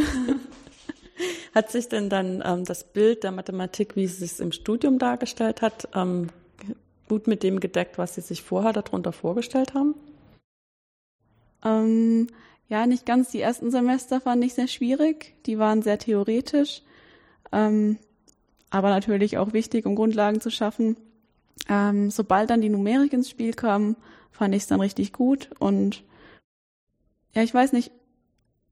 hat 1.55 1.71
sich 1.71 1.87
denn 1.87 2.09
dann 2.09 2.43
ähm, 2.45 2.65
das 2.65 2.83
Bild 2.83 3.23
der 3.23 3.31
Mathematik, 3.31 3.95
wie 3.95 4.03
es 4.03 4.41
im 4.41 4.51
Studium 4.51 4.99
dargestellt 4.99 5.61
hat, 5.61 5.87
ähm, 5.95 6.27
gut 7.07 7.27
mit 7.27 7.43
dem 7.43 7.59
gedeckt, 7.59 7.97
was 7.97 8.15
Sie 8.15 8.21
sich 8.21 8.41
vorher 8.41 8.73
darunter 8.73 9.11
vorgestellt 9.11 9.73
haben? 9.73 9.95
Ähm, 11.63 12.27
ja, 12.69 12.85
nicht 12.85 13.05
ganz. 13.05 13.31
Die 13.31 13.41
ersten 13.41 13.71
Semester 13.71 14.21
fand 14.21 14.43
ich 14.43 14.53
sehr 14.53 14.67
schwierig. 14.67 15.35
Die 15.45 15.57
waren 15.57 15.81
sehr 15.81 15.97
theoretisch, 15.97 16.81
ähm, 17.51 17.97
aber 18.69 18.89
natürlich 18.89 19.37
auch 19.37 19.53
wichtig, 19.53 19.85
um 19.85 19.95
Grundlagen 19.95 20.41
zu 20.41 20.51
schaffen. 20.51 20.97
Ähm, 21.69 22.11
sobald 22.11 22.49
dann 22.49 22.61
die 22.61 22.69
Numerik 22.69 23.13
ins 23.13 23.29
Spiel 23.29 23.53
kam, 23.53 23.95
fand 24.31 24.53
ich 24.53 24.63
es 24.63 24.67
dann 24.67 24.81
richtig 24.81 25.13
gut. 25.13 25.49
Und 25.59 26.03
ja, 27.33 27.43
ich 27.43 27.53
weiß 27.53 27.73
nicht, 27.73 27.91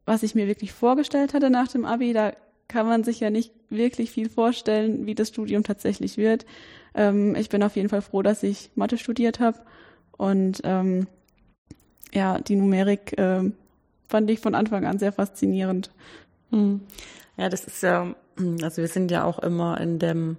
was 0.05 0.23
ich 0.23 0.35
mir 0.35 0.47
wirklich 0.47 0.71
vorgestellt 0.71 1.33
hatte 1.33 1.49
nach 1.49 1.67
dem 1.67 1.85
Abi. 1.85 2.13
Da 2.13 2.33
kann 2.67 2.87
man 2.87 3.03
sich 3.03 3.19
ja 3.19 3.29
nicht 3.29 3.51
wirklich 3.69 4.11
viel 4.11 4.29
vorstellen, 4.29 5.05
wie 5.05 5.15
das 5.15 5.29
Studium 5.29 5.63
tatsächlich 5.63 6.17
wird. 6.17 6.45
Ähm, 6.93 7.35
ich 7.35 7.49
bin 7.49 7.63
auf 7.63 7.75
jeden 7.75 7.89
Fall 7.89 8.01
froh, 8.01 8.21
dass 8.21 8.43
ich 8.43 8.71
Mathe 8.75 8.97
studiert 8.97 9.39
habe 9.39 9.59
und 10.17 10.61
ähm, 10.63 11.07
ja, 12.13 12.39
die 12.39 12.55
Numerik 12.55 13.17
äh, 13.17 13.51
fand 14.07 14.29
ich 14.29 14.39
von 14.39 14.55
Anfang 14.55 14.85
an 14.85 14.99
sehr 14.99 15.11
faszinierend. 15.11 15.91
Hm. 16.51 16.81
Ja, 17.37 17.49
das 17.49 17.65
ist 17.65 17.83
ja, 17.83 18.15
also 18.61 18.81
wir 18.81 18.87
sind 18.87 19.11
ja 19.11 19.25
auch 19.25 19.39
immer 19.39 19.79
in 19.81 19.99
dem, 19.99 20.37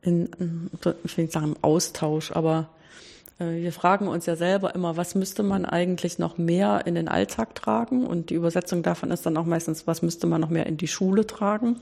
in, 0.00 0.70
ich 1.04 1.16
will 1.16 1.24
nicht 1.24 1.32
sagen 1.32 1.48
im 1.48 1.56
Austausch, 1.62 2.32
aber 2.32 2.70
wir 3.38 3.72
fragen 3.72 4.08
uns 4.08 4.24
ja 4.24 4.34
selber 4.34 4.74
immer, 4.74 4.96
was 4.96 5.14
müsste 5.14 5.42
man 5.42 5.66
eigentlich 5.66 6.18
noch 6.18 6.38
mehr 6.38 6.86
in 6.86 6.94
den 6.94 7.08
Alltag 7.08 7.54
tragen? 7.54 8.06
Und 8.06 8.30
die 8.30 8.34
Übersetzung 8.34 8.82
davon 8.82 9.10
ist 9.10 9.26
dann 9.26 9.36
auch 9.36 9.44
meistens, 9.44 9.86
was 9.86 10.00
müsste 10.00 10.26
man 10.26 10.40
noch 10.40 10.48
mehr 10.48 10.66
in 10.66 10.78
die 10.78 10.88
Schule 10.88 11.26
tragen? 11.26 11.80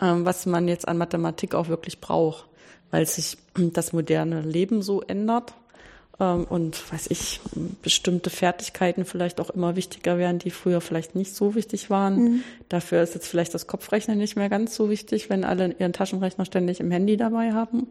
Ähm, 0.00 0.24
was 0.24 0.46
man 0.46 0.68
jetzt 0.68 0.86
an 0.86 0.98
Mathematik 0.98 1.54
auch 1.54 1.68
wirklich 1.68 2.00
braucht, 2.00 2.46
weil 2.90 3.06
sich 3.06 3.38
das 3.54 3.92
moderne 3.92 4.42
Leben 4.42 4.82
so 4.82 5.02
ändert 5.02 5.54
ähm, 6.20 6.44
und 6.44 6.92
weiß 6.92 7.08
ich, 7.08 7.40
bestimmte 7.82 8.30
Fertigkeiten 8.30 9.04
vielleicht 9.04 9.40
auch 9.40 9.50
immer 9.50 9.74
wichtiger 9.74 10.16
werden, 10.16 10.38
die 10.38 10.50
früher 10.50 10.80
vielleicht 10.80 11.16
nicht 11.16 11.34
so 11.34 11.56
wichtig 11.56 11.90
waren. 11.90 12.16
Mhm. 12.16 12.44
Dafür 12.68 13.02
ist 13.02 13.14
jetzt 13.14 13.26
vielleicht 13.26 13.52
das 13.52 13.66
Kopfrechnen 13.66 14.16
nicht 14.16 14.36
mehr 14.36 14.48
ganz 14.48 14.76
so 14.76 14.90
wichtig, 14.90 15.28
wenn 15.28 15.42
alle 15.42 15.74
ihren 15.76 15.92
Taschenrechner 15.92 16.44
ständig 16.44 16.78
im 16.78 16.92
Handy 16.92 17.16
dabei 17.16 17.52
haben. 17.52 17.88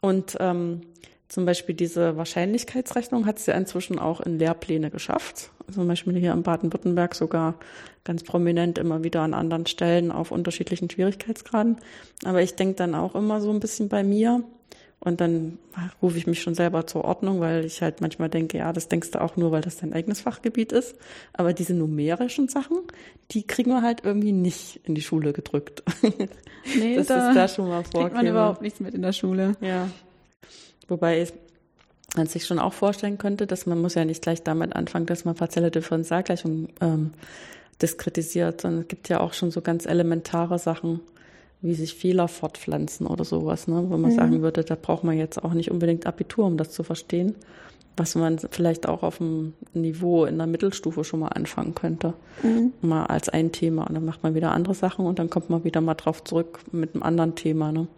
Und 0.00 0.36
ähm, 0.40 0.82
zum 1.30 1.46
Beispiel 1.46 1.74
diese 1.74 2.16
Wahrscheinlichkeitsrechnung 2.16 3.24
hat 3.24 3.38
es 3.38 3.46
ja 3.46 3.54
inzwischen 3.54 3.98
auch 3.98 4.20
in 4.20 4.38
Lehrpläne 4.38 4.90
geschafft. 4.90 5.50
Zum 5.72 5.86
Beispiel 5.86 6.18
hier 6.18 6.32
in 6.32 6.42
Baden-Württemberg 6.42 7.14
sogar 7.14 7.54
ganz 8.04 8.24
prominent 8.24 8.78
immer 8.78 9.04
wieder 9.04 9.22
an 9.22 9.32
anderen 9.32 9.66
Stellen 9.66 10.10
auf 10.10 10.32
unterschiedlichen 10.32 10.90
Schwierigkeitsgraden. 10.90 11.76
Aber 12.24 12.42
ich 12.42 12.56
denke 12.56 12.74
dann 12.74 12.94
auch 12.94 13.14
immer 13.14 13.40
so 13.40 13.50
ein 13.50 13.60
bisschen 13.60 13.88
bei 13.88 14.02
mir, 14.02 14.44
und 15.02 15.22
dann 15.22 15.58
rufe 16.02 16.18
ich 16.18 16.26
mich 16.26 16.42
schon 16.42 16.54
selber 16.54 16.86
zur 16.86 17.06
Ordnung, 17.06 17.40
weil 17.40 17.64
ich 17.64 17.80
halt 17.80 18.02
manchmal 18.02 18.28
denke, 18.28 18.58
ja, 18.58 18.70
das 18.70 18.88
denkst 18.88 19.12
du 19.12 19.22
auch 19.22 19.34
nur, 19.34 19.50
weil 19.50 19.62
das 19.62 19.78
dein 19.78 19.94
eigenes 19.94 20.20
Fachgebiet 20.20 20.72
ist. 20.72 20.94
Aber 21.32 21.54
diese 21.54 21.72
numerischen 21.72 22.48
Sachen, 22.48 22.76
die 23.30 23.46
kriegen 23.46 23.70
wir 23.70 23.80
halt 23.80 24.04
irgendwie 24.04 24.32
nicht 24.32 24.80
in 24.84 24.94
die 24.94 25.00
Schule 25.00 25.32
gedrückt. 25.32 25.82
Nee, 26.76 26.96
das 26.96 27.06
da 27.06 27.30
ist 27.30 27.34
da 27.34 27.48
schon 27.48 27.68
mal 27.68 27.82
vor. 27.82 28.02
Kriegt 28.02 28.14
man 28.14 28.26
überhaupt 28.26 28.60
nichts 28.60 28.78
mit 28.78 28.94
in 28.94 29.00
der 29.00 29.14
Schule. 29.14 29.56
Ja. 29.62 29.88
Wobei 30.90 31.26
man 32.16 32.26
sich 32.26 32.44
schon 32.44 32.58
auch 32.58 32.72
vorstellen 32.72 33.18
könnte, 33.18 33.46
dass 33.46 33.66
man 33.66 33.80
muss 33.80 33.94
ja 33.94 34.04
nicht 34.04 34.22
gleich 34.22 34.42
damit 34.42 34.74
anfangen, 34.74 35.06
dass 35.06 35.24
man 35.24 35.34
partielle 35.34 35.70
Differentialgleichung 35.70 36.68
ähm, 36.80 37.12
diskretisiert, 37.80 38.60
sondern 38.60 38.82
es 38.82 38.88
gibt 38.88 39.08
ja 39.08 39.20
auch 39.20 39.32
schon 39.32 39.50
so 39.50 39.60
ganz 39.60 39.86
elementare 39.86 40.58
Sachen, 40.58 41.00
wie 41.62 41.74
sich 41.74 41.94
Fehler 41.94 42.28
fortpflanzen 42.28 43.06
oder 43.06 43.24
sowas, 43.24 43.68
ne? 43.68 43.84
wo 43.88 43.96
man 43.96 44.12
mhm. 44.12 44.16
sagen 44.16 44.42
würde, 44.42 44.64
da 44.64 44.74
braucht 44.74 45.04
man 45.04 45.16
jetzt 45.16 45.42
auch 45.42 45.52
nicht 45.52 45.70
unbedingt 45.70 46.06
Abitur, 46.06 46.46
um 46.46 46.56
das 46.56 46.70
zu 46.70 46.82
verstehen, 46.82 47.34
was 47.96 48.14
man 48.14 48.38
vielleicht 48.38 48.88
auch 48.88 49.02
auf 49.02 49.18
dem 49.18 49.52
Niveau 49.74 50.24
in 50.24 50.38
der 50.38 50.46
Mittelstufe 50.46 51.04
schon 51.04 51.20
mal 51.20 51.28
anfangen 51.28 51.74
könnte, 51.74 52.14
mhm. 52.42 52.72
mal 52.80 53.06
als 53.06 53.28
ein 53.28 53.52
Thema. 53.52 53.86
Und 53.86 53.94
dann 53.94 54.04
macht 54.04 54.22
man 54.22 54.34
wieder 54.34 54.52
andere 54.52 54.74
Sachen 54.74 55.06
und 55.06 55.18
dann 55.18 55.28
kommt 55.28 55.50
man 55.50 55.64
wieder 55.64 55.80
mal 55.80 55.94
drauf 55.94 56.24
zurück 56.24 56.60
mit 56.72 56.94
einem 56.94 57.02
anderen 57.02 57.34
Thema. 57.34 57.72
Ne? 57.72 57.88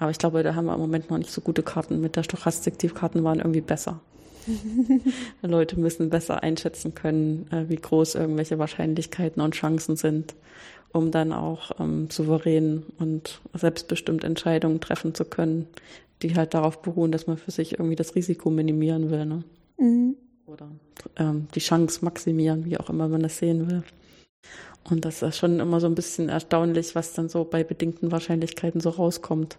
Aber 0.00 0.10
ich 0.10 0.18
glaube, 0.18 0.42
da 0.42 0.56
haben 0.56 0.66
wir 0.66 0.74
im 0.74 0.80
Moment 0.80 1.10
noch 1.10 1.18
nicht 1.18 1.30
so 1.30 1.40
gute 1.40 1.62
Karten. 1.62 2.00
Mit 2.00 2.16
der 2.16 2.24
Stochastik, 2.24 2.78
die 2.78 2.88
Karten 2.88 3.22
waren 3.22 3.38
irgendwie 3.38 3.60
besser. 3.60 4.00
Leute 5.42 5.78
müssen 5.78 6.10
besser 6.10 6.42
einschätzen 6.42 6.94
können, 6.94 7.46
äh, 7.52 7.68
wie 7.68 7.76
groß 7.76 8.16
irgendwelche 8.16 8.58
Wahrscheinlichkeiten 8.58 9.40
und 9.40 9.54
Chancen 9.54 9.94
sind 9.96 10.34
um 10.92 11.10
dann 11.10 11.32
auch 11.32 11.72
ähm, 11.78 12.10
souverän 12.10 12.84
und 12.98 13.40
selbstbestimmt 13.54 14.24
Entscheidungen 14.24 14.80
treffen 14.80 15.14
zu 15.14 15.24
können, 15.24 15.66
die 16.22 16.34
halt 16.34 16.54
darauf 16.54 16.82
beruhen, 16.82 17.12
dass 17.12 17.26
man 17.26 17.38
für 17.38 17.50
sich 17.50 17.72
irgendwie 17.72 17.96
das 17.96 18.14
Risiko 18.14 18.50
minimieren 18.50 19.10
will. 19.10 19.26
Ne? 19.26 19.44
Mhm. 19.78 20.16
Oder 20.46 20.68
ähm, 21.16 21.46
die 21.54 21.60
Chance 21.60 22.04
maximieren, 22.04 22.64
wie 22.64 22.78
auch 22.78 22.90
immer 22.90 23.08
man 23.08 23.22
das 23.22 23.38
sehen 23.38 23.70
will. 23.70 23.84
Und 24.88 25.04
das 25.04 25.22
ist 25.22 25.36
schon 25.36 25.60
immer 25.60 25.80
so 25.80 25.86
ein 25.86 25.94
bisschen 25.94 26.28
erstaunlich, 26.28 26.94
was 26.94 27.12
dann 27.12 27.28
so 27.28 27.44
bei 27.44 27.64
bedingten 27.64 28.10
Wahrscheinlichkeiten 28.10 28.80
so 28.80 28.90
rauskommt. 28.90 29.58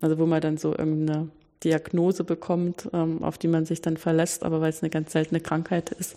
Also 0.00 0.18
wo 0.18 0.26
man 0.26 0.40
dann 0.40 0.58
so 0.58 0.70
irgendeine 0.76 1.28
Diagnose 1.64 2.24
bekommt, 2.24 2.88
ähm, 2.92 3.22
auf 3.24 3.38
die 3.38 3.48
man 3.48 3.64
sich 3.64 3.80
dann 3.80 3.96
verlässt, 3.96 4.42
aber 4.42 4.60
weil 4.60 4.70
es 4.70 4.82
eine 4.82 4.90
ganz 4.90 5.12
seltene 5.12 5.40
Krankheit 5.40 5.90
ist, 5.90 6.16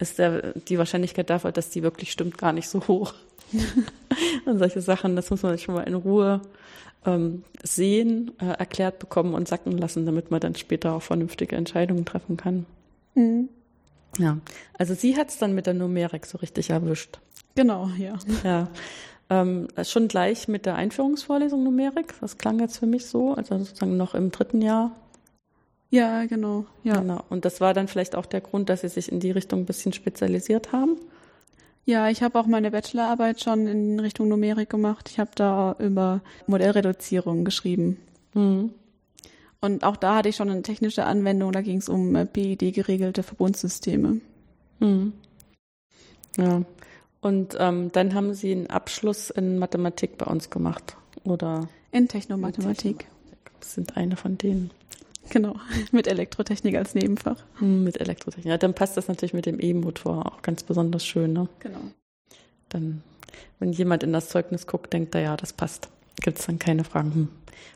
ist 0.00 0.18
der, 0.18 0.54
die 0.54 0.78
Wahrscheinlichkeit 0.78 1.30
dafür, 1.30 1.52
dass 1.52 1.70
die 1.70 1.82
wirklich 1.82 2.10
stimmt, 2.10 2.36
gar 2.36 2.52
nicht 2.52 2.68
so 2.68 2.86
hoch. 2.88 3.14
und 4.44 4.58
solche 4.58 4.80
Sachen, 4.80 5.16
das 5.16 5.30
muss 5.30 5.42
man 5.42 5.56
schon 5.58 5.76
mal 5.76 5.82
in 5.82 5.94
Ruhe 5.94 6.42
ähm, 7.06 7.44
sehen, 7.62 8.32
äh, 8.40 8.46
erklärt 8.46 8.98
bekommen 8.98 9.34
und 9.34 9.48
sacken 9.48 9.78
lassen, 9.78 10.04
damit 10.04 10.30
man 10.30 10.40
dann 10.40 10.56
später 10.56 10.94
auch 10.94 11.02
vernünftige 11.02 11.56
Entscheidungen 11.56 12.04
treffen 12.04 12.36
kann. 12.36 12.66
Mhm. 13.14 13.48
Ja, 14.18 14.38
also 14.76 14.94
sie 14.94 15.16
hat 15.16 15.28
es 15.28 15.38
dann 15.38 15.54
mit 15.54 15.66
der 15.66 15.74
Numerik 15.74 16.26
so 16.26 16.38
richtig 16.38 16.70
erwischt. 16.70 17.20
Genau, 17.58 17.90
ja. 17.98 18.16
Ja. 18.44 18.68
Ähm, 19.30 19.66
schon 19.82 20.06
gleich 20.06 20.46
mit 20.46 20.64
der 20.64 20.76
Einführungsvorlesung 20.76 21.64
Numerik. 21.64 22.14
Das 22.20 22.38
klang 22.38 22.60
jetzt 22.60 22.78
für 22.78 22.86
mich 22.86 23.06
so, 23.06 23.34
also 23.34 23.58
sozusagen 23.58 23.96
noch 23.96 24.14
im 24.14 24.30
dritten 24.30 24.62
Jahr. 24.62 24.92
Ja, 25.90 26.24
genau, 26.26 26.66
ja. 26.84 27.00
Genau. 27.00 27.24
Und 27.30 27.44
das 27.44 27.60
war 27.60 27.74
dann 27.74 27.88
vielleicht 27.88 28.14
auch 28.14 28.26
der 28.26 28.42
Grund, 28.42 28.68
dass 28.68 28.82
sie 28.82 28.88
sich 28.88 29.10
in 29.10 29.18
die 29.18 29.32
Richtung 29.32 29.62
ein 29.62 29.66
bisschen 29.66 29.92
spezialisiert 29.92 30.70
haben. 30.70 30.98
Ja, 31.84 32.08
ich 32.08 32.22
habe 32.22 32.38
auch 32.38 32.46
meine 32.46 32.70
Bachelorarbeit 32.70 33.42
schon 33.42 33.66
in 33.66 33.98
Richtung 33.98 34.28
Numerik 34.28 34.70
gemacht. 34.70 35.08
Ich 35.10 35.18
habe 35.18 35.30
da 35.34 35.74
über 35.80 36.20
Modellreduzierung 36.46 37.44
geschrieben. 37.44 37.98
Mhm. 38.34 38.70
Und 39.60 39.82
auch 39.82 39.96
da 39.96 40.14
hatte 40.14 40.28
ich 40.28 40.36
schon 40.36 40.48
eine 40.48 40.62
technische 40.62 41.06
Anwendung. 41.06 41.50
Da 41.50 41.62
ging 41.62 41.78
es 41.78 41.88
um 41.88 42.12
PID-geregelte 42.12 43.24
Verbundsysteme. 43.24 44.20
Mhm. 44.78 45.12
Ja. 46.36 46.62
Und 47.20 47.56
ähm, 47.58 47.90
dann 47.92 48.14
haben 48.14 48.34
Sie 48.34 48.52
einen 48.52 48.68
Abschluss 48.68 49.30
in 49.30 49.58
Mathematik 49.58 50.18
bei 50.18 50.26
uns 50.26 50.50
gemacht, 50.50 50.96
oder? 51.24 51.68
In 51.90 52.08
Technomathematik. 52.08 53.06
Das 53.60 53.74
sind 53.74 53.96
eine 53.96 54.16
von 54.16 54.38
denen. 54.38 54.70
Genau, 55.30 55.56
mit 55.92 56.06
Elektrotechnik 56.06 56.76
als 56.76 56.94
Nebenfach. 56.94 57.42
Hm, 57.58 57.84
mit 57.84 58.00
Elektrotechnik. 58.00 58.46
Ja, 58.46 58.56
dann 58.56 58.74
passt 58.74 58.96
das 58.96 59.08
natürlich 59.08 59.34
mit 59.34 59.46
dem 59.46 59.60
E-Motor 59.60 60.26
auch 60.26 60.42
ganz 60.42 60.62
besonders 60.62 61.04
schön. 61.04 61.32
Ne? 61.32 61.48
Genau. 61.58 61.80
Dann, 62.68 63.02
wenn 63.58 63.72
jemand 63.72 64.02
in 64.02 64.12
das 64.12 64.28
Zeugnis 64.28 64.66
guckt, 64.66 64.92
denkt 64.92 65.14
er, 65.14 65.22
ja, 65.22 65.36
das 65.36 65.52
passt. 65.52 65.88
Gibt 66.20 66.38
es 66.38 66.46
dann 66.46 66.58
keine 66.58 66.84
Fragen. 66.84 67.14
Hm. 67.14 67.28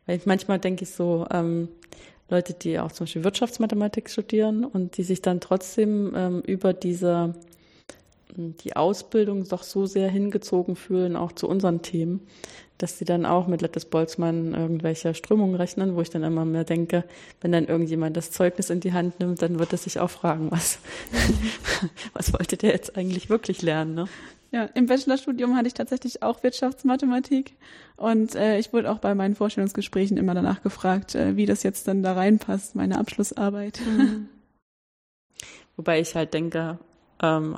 Weil 0.07 0.17
ich, 0.17 0.27
manchmal 0.27 0.59
denke 0.59 0.85
ich 0.85 0.91
so, 0.91 1.27
ähm, 1.31 1.69
Leute, 2.29 2.55
die 2.55 2.79
auch 2.79 2.93
zum 2.93 3.05
Beispiel 3.05 3.25
Wirtschaftsmathematik 3.25 4.09
studieren 4.09 4.65
und 4.65 4.97
die 4.97 5.03
sich 5.03 5.21
dann 5.21 5.41
trotzdem 5.41 6.13
ähm, 6.17 6.41
über 6.47 6.73
diese 6.73 7.35
die 8.37 8.77
Ausbildung 8.77 9.49
doch 9.49 9.63
so 9.63 9.87
sehr 9.87 10.09
hingezogen 10.09 10.77
fühlen, 10.77 11.17
auch 11.17 11.33
zu 11.33 11.49
unseren 11.49 11.83
Themen, 11.83 12.21
dass 12.79 12.99
sie 12.99 13.05
dann 13.05 13.27
auch 13.27 13.47
mit 13.47 13.63
Lettes 13.63 13.85
Boltzmann 13.85 14.55
irgendwelche 14.55 15.15
Strömungen 15.15 15.55
rechnen, 15.55 15.95
wo 15.95 16.01
ich 16.01 16.11
dann 16.11 16.23
immer 16.25 16.45
mehr 16.45 16.65
denke, 16.65 17.05
wenn 17.41 17.53
dann 17.53 17.67
irgendjemand 17.67 18.17
das 18.17 18.31
Zeugnis 18.31 18.71
in 18.71 18.81
die 18.81 18.93
Hand 18.93 19.21
nimmt, 19.21 19.43
dann 19.43 19.59
wird 19.59 19.73
er 19.73 19.79
sich 19.79 20.01
auch 20.01 20.11
fragen, 20.11 20.51
was, 20.51 20.79
was 22.13 22.33
wollte 22.33 22.57
der 22.57 22.71
jetzt 22.71 22.97
eigentlich 22.97 23.29
wirklich 23.29 23.63
lernen, 23.63 23.95
ne? 23.95 24.09
Ja, 24.51 24.65
im 24.75 24.85
Bachelorstudium 24.85 25.57
hatte 25.57 25.69
ich 25.69 25.75
tatsächlich 25.75 26.23
auch 26.23 26.43
Wirtschaftsmathematik 26.43 27.55
und 27.97 28.35
äh, 28.35 28.59
ich 28.59 28.75
wurde 28.75 28.91
auch 28.91 28.99
bei 28.99 29.15
meinen 29.15 29.35
Vorstellungsgesprächen 29.35 30.19
immer 30.19 30.35
danach 30.35 30.63
gefragt, 30.63 31.15
äh, 31.15 31.37
wie 31.37 31.47
das 31.47 31.63
jetzt 31.63 31.89
dann 31.89 32.03
da 32.03 32.13
reinpasst, 32.13 32.75
meine 32.75 32.99
Abschlussarbeit. 32.99 33.81
Mhm. 33.81 34.29
Wobei 35.77 36.01
ich 36.01 36.15
halt 36.15 36.35
denke, 36.35 36.79
ähm, 37.23 37.57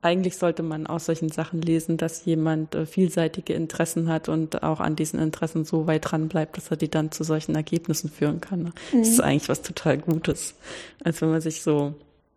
eigentlich 0.00 0.36
sollte 0.36 0.62
man 0.62 0.86
aus 0.86 1.06
solchen 1.06 1.28
Sachen 1.28 1.60
lesen, 1.60 1.96
dass 1.96 2.24
jemand 2.24 2.74
äh, 2.74 2.86
vielseitige 2.86 3.52
Interessen 3.52 4.08
hat 4.08 4.28
und 4.28 4.62
auch 4.62 4.80
an 4.80 4.94
diesen 4.94 5.18
Interessen 5.18 5.64
so 5.64 5.86
weit 5.86 6.10
dran 6.10 6.28
bleibt, 6.28 6.56
dass 6.56 6.70
er 6.70 6.76
die 6.76 6.90
dann 6.90 7.10
zu 7.10 7.24
solchen 7.24 7.54
Ergebnissen 7.56 8.08
führen 8.08 8.40
kann. 8.40 8.62
Ne? 8.62 8.72
Mhm. 8.92 8.98
Das 9.00 9.08
ist 9.08 9.20
eigentlich 9.20 9.48
was 9.48 9.62
total 9.62 9.98
Gutes, 9.98 10.54
als 11.02 11.20
wenn 11.20 11.30
man 11.30 11.40
sich 11.40 11.62
so 11.62 11.94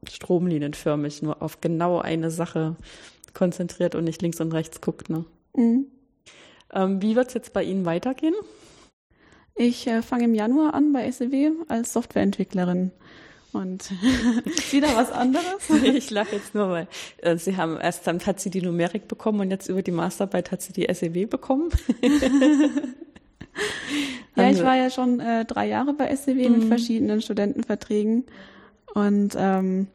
stromlinienförmig 0.10 1.21
nur 1.21 1.41
auf 1.43 1.62
genau 1.62 2.00
eine 2.00 2.32
Sache 2.32 2.76
konzentriert 3.34 3.93
und 3.93 4.06
nicht 4.06 4.21
links 4.21 4.41
und 4.41 4.54
rechts 4.54 4.82
guckt. 4.82 5.10
Ne? 5.10 5.26
Mhm. 5.56 5.86
Ähm, 6.74 7.02
wie 7.02 7.15
wird 7.15 7.28
es 7.28 7.34
jetzt 7.36 7.54
bei 7.54 7.63
Ihnen 7.63 7.86
weitergehen? 7.86 8.36
Ich 9.56 9.86
äh, 9.86 10.02
fange 10.02 10.24
im 10.24 10.34
Januar 10.34 10.74
an 10.74 10.93
bei 10.93 11.10
SEW 11.12 11.52
als 11.67 11.93
Softwareentwicklerin. 11.93 12.91
Und 13.53 13.91
wieder 14.71 14.95
was 14.95 15.11
anderes? 15.11 15.69
ich 15.83 16.09
lache 16.09 16.37
jetzt 16.37 16.55
nur, 16.55 16.69
weil 16.69 16.87
äh, 17.17 17.37
sie 17.37 17.57
haben 17.57 17.77
erst 17.79 18.07
dann 18.07 18.25
hat 18.25 18.39
sie 18.39 18.49
die 18.49 18.61
Numerik 18.61 19.07
bekommen 19.07 19.41
und 19.41 19.51
jetzt 19.51 19.67
über 19.67 19.81
die 19.81 19.91
Masterarbeit 19.91 20.51
hat 20.51 20.61
sie 20.61 20.71
die 20.73 20.87
SEW 20.93 21.25
bekommen. 21.25 21.69
ja, 24.35 24.49
ich 24.49 24.63
war 24.63 24.77
ja 24.77 24.89
schon 24.89 25.19
äh, 25.19 25.43
drei 25.45 25.67
Jahre 25.67 25.93
bei 25.93 26.15
SEW 26.15 26.47
mhm. 26.47 26.59
mit 26.59 26.67
verschiedenen 26.69 27.21
Studentenverträgen 27.21 28.23
und 28.93 29.35
ähm, 29.37 29.87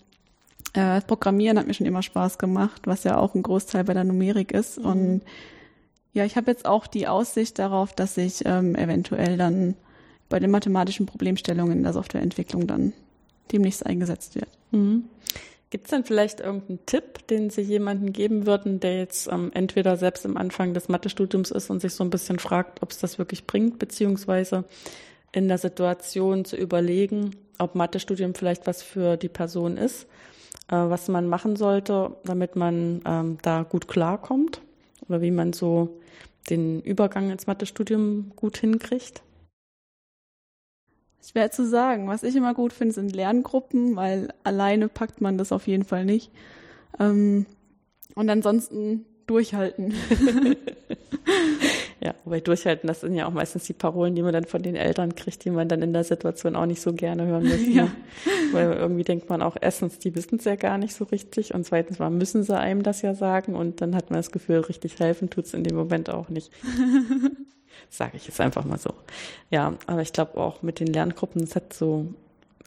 äh, 0.74 1.00
Programmieren 1.00 1.58
hat 1.58 1.66
mir 1.66 1.74
schon 1.74 1.86
immer 1.86 2.02
Spaß 2.02 2.36
gemacht, 2.36 2.82
was 2.84 3.04
ja 3.04 3.16
auch 3.16 3.34
ein 3.34 3.42
Großteil 3.42 3.84
bei 3.84 3.94
der 3.94 4.04
Numerik 4.04 4.52
ist. 4.52 4.78
Mhm. 4.78 4.84
Und 4.84 5.22
ja, 6.12 6.26
ich 6.26 6.36
habe 6.36 6.50
jetzt 6.50 6.66
auch 6.66 6.86
die 6.86 7.08
Aussicht 7.08 7.58
darauf, 7.58 7.94
dass 7.94 8.18
ich 8.18 8.44
ähm, 8.44 8.74
eventuell 8.74 9.38
dann 9.38 9.76
bei 10.28 10.40
den 10.40 10.50
mathematischen 10.50 11.06
Problemstellungen 11.06 11.78
in 11.78 11.82
der 11.82 11.94
Softwareentwicklung 11.94 12.66
dann 12.66 12.92
demnächst 13.52 13.87
eingesetzt 13.87 14.35
wird. 14.35 14.48
Mhm. 14.70 15.04
Gibt 15.70 15.87
es 15.87 15.90
denn 15.90 16.04
vielleicht 16.04 16.40
irgendeinen 16.40 16.87
Tipp, 16.87 17.26
den 17.26 17.50
Sie 17.50 17.61
jemandem 17.61 18.12
geben 18.12 18.46
würden, 18.46 18.78
der 18.78 18.98
jetzt 18.98 19.26
ähm, 19.26 19.50
entweder 19.52 19.96
selbst 19.96 20.24
im 20.24 20.37
Anfang 20.37 20.74
des 20.74 20.88
Mathestudiums 20.88 21.50
ist 21.50 21.70
und 21.70 21.80
sich 21.80 21.92
so 21.92 22.04
ein 22.04 22.11
bisschen 22.11 22.38
fragt, 22.38 22.82
ob 22.82 22.92
es 22.92 22.98
das 22.98 23.18
wirklich 23.18 23.46
bringt, 23.46 23.78
beziehungsweise 23.78 24.64
in 25.32 25.48
der 25.48 25.59
Situation 25.59 26.44
zu 26.44 26.56
überlegen, 26.56 27.35
ob 27.59 27.74
Mathestudium 27.74 28.35
vielleicht 28.35 28.66
was 28.66 28.82
für 28.82 29.16
die 29.16 29.28
Person 29.28 29.76
ist, 29.76 30.04
äh, 30.68 30.76
was 30.76 31.09
man 31.09 31.28
machen 31.28 31.56
sollte, 31.56 32.16
damit 32.24 32.54
man 32.54 33.02
ähm, 33.04 33.38
da 33.42 33.64
gut 33.64 33.88
klarkommt 33.88 34.61
oder 35.09 35.20
wie 35.20 35.32
man 35.32 35.52
so 35.52 35.98
den 36.48 36.80
Übergang 36.80 37.30
ins 37.30 37.48
Mathestudium 37.48 38.32
gut 38.37 38.59
hinkriegt? 38.59 39.22
Schwer 41.22 41.50
zu 41.50 41.66
sagen. 41.66 42.09
Was 42.09 42.22
ich 42.22 42.37
immer 42.37 42.55
gut 42.55 42.72
finde, 42.72 42.94
sind 42.94 43.14
Lerngruppen, 43.14 43.96
weil 43.96 44.29
alleine 44.44 44.88
packt 44.88 45.20
man 45.20 45.38
das 45.38 45.52
auf 45.52 45.66
jeden 45.66 45.85
Fall 45.85 46.05
nicht. 46.05 46.31
Ähm, 46.98 47.46
und 48.14 48.31
ansonsten 48.31 49.05
durchhalten. 49.26 49.92
ja, 52.00 52.14
wobei 52.24 52.40
durchhalten, 52.40 52.87
das 52.87 53.00
sind 53.00 53.14
ja 53.14 53.26
auch 53.26 53.33
meistens 53.33 53.64
die 53.64 53.72
Parolen, 53.72 54.14
die 54.14 54.22
man 54.22 54.33
dann 54.33 54.44
von 54.44 54.62
den 54.62 54.76
Eltern 54.76 55.14
kriegt, 55.14 55.44
die 55.44 55.50
man 55.50 55.68
dann 55.68 55.83
in 55.83 55.92
der 55.92 56.05
Situation 56.05 56.55
auch 56.57 56.66
nicht 56.66 56.81
so 56.81 56.92
gerne 56.92 57.26
hören. 57.26 57.46
Ja. 57.72 57.85
Ne? 57.85 57.90
Weil 58.52 58.72
irgendwie 58.74 59.02
denkt 59.02 59.29
man 59.29 59.42
auch, 59.42 59.57
erstens, 59.61 59.98
die 59.98 60.14
wissen 60.14 60.38
es 60.38 60.44
ja 60.44 60.55
gar 60.55 60.79
nicht 60.79 60.94
so 60.94 61.05
richtig 61.05 61.52
und 61.52 61.64
zweitens 61.64 61.98
mal 61.98 62.11
müssen 62.11 62.44
sie 62.44 62.57
einem 62.57 62.83
das 62.85 63.02
ja 63.02 63.14
sagen 63.14 63.57
und 63.57 63.81
dann 63.81 63.96
hat 63.96 64.11
man 64.11 64.18
das 64.18 64.31
Gefühl, 64.31 64.61
richtig 64.61 64.98
helfen 65.00 65.31
tut 65.31 65.46
es 65.46 65.55
in 65.55 65.64
dem 65.64 65.74
Moment 65.74 66.09
auch 66.11 66.29
nicht. 66.29 66.52
Sage 67.90 68.16
ich 68.16 68.26
jetzt 68.26 68.40
einfach 68.40 68.64
mal 68.64 68.78
so. 68.78 68.94
Ja, 69.50 69.74
aber 69.86 70.02
ich 70.02 70.12
glaube 70.12 70.38
auch 70.38 70.62
mit 70.62 70.80
den 70.80 70.88
Lerngruppen, 70.88 71.42
es 71.42 71.54
hat 71.56 71.72
so 71.72 72.06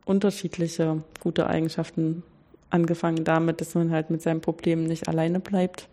unterschiedliche 0.06 1.04
gute 1.20 1.48
Eigenschaften 1.48 2.24
angefangen 2.70 3.24
damit, 3.24 3.62
dass 3.62 3.76
man 3.76 3.92
halt 3.92 4.10
mit 4.10 4.22
seinem 4.22 4.42
Problem 4.42 4.86
nicht 4.86 5.08
alleine 5.08 5.40
bleibt, 5.40 5.88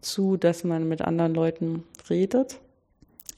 zu, 0.00 0.36
dass 0.36 0.64
man 0.64 0.88
mit 0.88 1.02
anderen 1.02 1.34
Leuten 1.34 1.84
redet. 2.08 2.58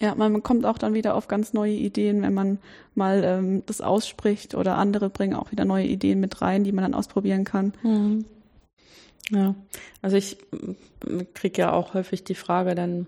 Ja, 0.01 0.17
man 0.17 0.43
kommt 0.43 0.67
auch 0.67 0.79
dann 0.79 0.95
wieder 0.95 1.15
auf 1.15 1.29
ganz 1.29 1.53
neue 1.53 1.75
Ideen, 1.75 2.23
wenn 2.23 2.35
man 2.35 2.59
mal 2.97 3.23
ähm, 3.25 3.63
das 3.67 3.81
ausspricht 3.81 4.55
oder 4.57 4.77
andere 4.77 5.11
bringen 5.11 5.35
auch 5.35 5.53
wieder 5.53 5.65
neue 5.65 5.87
Ideen 5.87 6.19
mit 6.19 6.43
rein, 6.43 6.65
die 6.65 6.73
man 6.73 6.83
dann 6.83 6.95
ausprobieren 6.95 7.45
kann. 7.45 7.73
Mhm. 7.85 8.25
Ja, 9.31 9.55
also 10.03 10.17
ich 10.17 10.39
kriege 11.35 11.63
ja 11.63 11.73
auch 11.73 11.95
häufig 11.95 12.25
die 12.25 12.35
Frage 12.35 12.75
dann, 12.75 13.07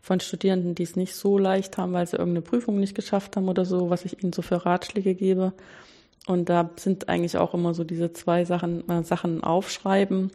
von 0.00 0.20
Studierenden, 0.20 0.76
die 0.76 0.84
es 0.84 0.94
nicht 0.94 1.14
so 1.14 1.36
leicht 1.36 1.78
haben, 1.78 1.92
weil 1.92 2.06
sie 2.06 2.16
irgendeine 2.16 2.42
Prüfung 2.42 2.78
nicht 2.78 2.94
geschafft 2.94 3.36
haben 3.36 3.48
oder 3.48 3.64
so, 3.64 3.90
was 3.90 4.04
ich 4.04 4.22
ihnen 4.22 4.32
so 4.32 4.40
für 4.40 4.64
Ratschläge 4.64 5.14
gebe. 5.14 5.52
Und 6.26 6.48
da 6.48 6.70
sind 6.76 7.08
eigentlich 7.08 7.36
auch 7.38 7.54
immer 7.54 7.74
so 7.74 7.84
diese 7.84 8.12
zwei 8.12 8.44
Sachen, 8.44 8.88
äh, 8.88 9.02
Sachen 9.02 9.42
aufschreiben, 9.42 10.30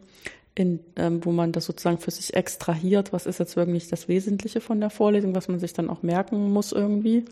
in, 0.54 0.80
ähm, 0.96 1.24
wo 1.24 1.32
man 1.32 1.52
das 1.52 1.66
sozusagen 1.66 1.98
für 1.98 2.10
sich 2.10 2.34
extrahiert. 2.34 3.12
Was 3.12 3.26
ist 3.26 3.38
jetzt 3.38 3.56
wirklich 3.56 3.88
das 3.88 4.08
Wesentliche 4.08 4.60
von 4.60 4.80
der 4.80 4.90
Vorlesung, 4.90 5.34
was 5.34 5.48
man 5.48 5.58
sich 5.58 5.72
dann 5.72 5.88
auch 5.88 6.02
merken 6.02 6.52
muss 6.52 6.72
irgendwie. 6.72 7.24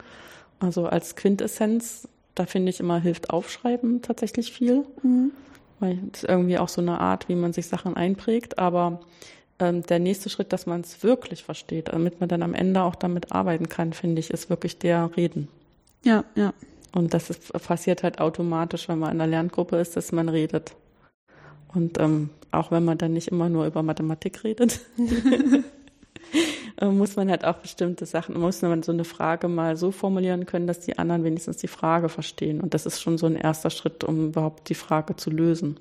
Also 0.58 0.86
als 0.86 1.16
Quintessenz, 1.16 2.08
da 2.34 2.46
finde 2.46 2.70
ich 2.70 2.80
immer 2.80 3.00
hilft 3.00 3.30
Aufschreiben 3.30 4.02
tatsächlich 4.02 4.52
viel. 4.52 4.84
Mhm. 5.02 5.32
Weil 5.78 5.98
es 6.12 6.24
irgendwie 6.24 6.58
auch 6.58 6.68
so 6.68 6.80
eine 6.80 7.00
Art, 7.00 7.28
wie 7.28 7.34
man 7.34 7.52
sich 7.52 7.66
Sachen 7.66 7.96
einprägt. 7.96 8.58
Aber 8.58 9.00
ähm, 9.60 9.82
der 9.82 9.98
nächste 9.98 10.30
Schritt, 10.30 10.52
dass 10.52 10.66
man 10.66 10.80
es 10.80 11.02
wirklich 11.02 11.44
versteht, 11.44 11.88
damit 11.88 12.20
man 12.20 12.28
dann 12.28 12.42
am 12.42 12.54
Ende 12.54 12.82
auch 12.82 12.94
damit 12.94 13.32
arbeiten 13.32 13.68
kann, 13.68 13.92
finde 13.92 14.20
ich, 14.20 14.30
ist 14.30 14.50
wirklich 14.50 14.78
der 14.78 15.10
Reden. 15.16 15.48
Ja, 16.02 16.24
ja. 16.34 16.52
Und 16.92 17.14
das 17.14 17.30
ist, 17.30 17.52
passiert 17.52 18.02
halt 18.02 18.20
automatisch, 18.20 18.88
wenn 18.88 18.98
man 18.98 19.12
in 19.12 19.18
der 19.18 19.26
Lerngruppe 19.26 19.76
ist, 19.76 19.96
dass 19.96 20.10
man 20.10 20.28
redet. 20.28 20.74
Und 21.72 22.00
ähm, 22.00 22.30
auch 22.50 22.72
wenn 22.72 22.84
man 22.84 22.98
dann 22.98 23.12
nicht 23.12 23.28
immer 23.28 23.48
nur 23.48 23.66
über 23.66 23.82
Mathematik 23.82 24.42
redet, 24.42 24.80
äh, 26.80 26.86
muss 26.86 27.16
man 27.16 27.30
halt 27.30 27.44
auch 27.44 27.56
bestimmte 27.56 28.06
Sachen, 28.06 28.38
muss 28.38 28.62
man 28.62 28.82
so 28.82 28.92
eine 28.92 29.04
Frage 29.04 29.48
mal 29.48 29.76
so 29.76 29.90
formulieren 29.90 30.46
können, 30.46 30.66
dass 30.66 30.80
die 30.80 30.98
anderen 30.98 31.24
wenigstens 31.24 31.58
die 31.58 31.68
Frage 31.68 32.08
verstehen. 32.08 32.60
Und 32.60 32.74
das 32.74 32.86
ist 32.86 33.00
schon 33.00 33.18
so 33.18 33.26
ein 33.26 33.36
erster 33.36 33.70
Schritt, 33.70 34.04
um 34.04 34.28
überhaupt 34.28 34.68
die 34.68 34.74
Frage 34.74 35.16
zu 35.16 35.30
lösen. 35.30 35.78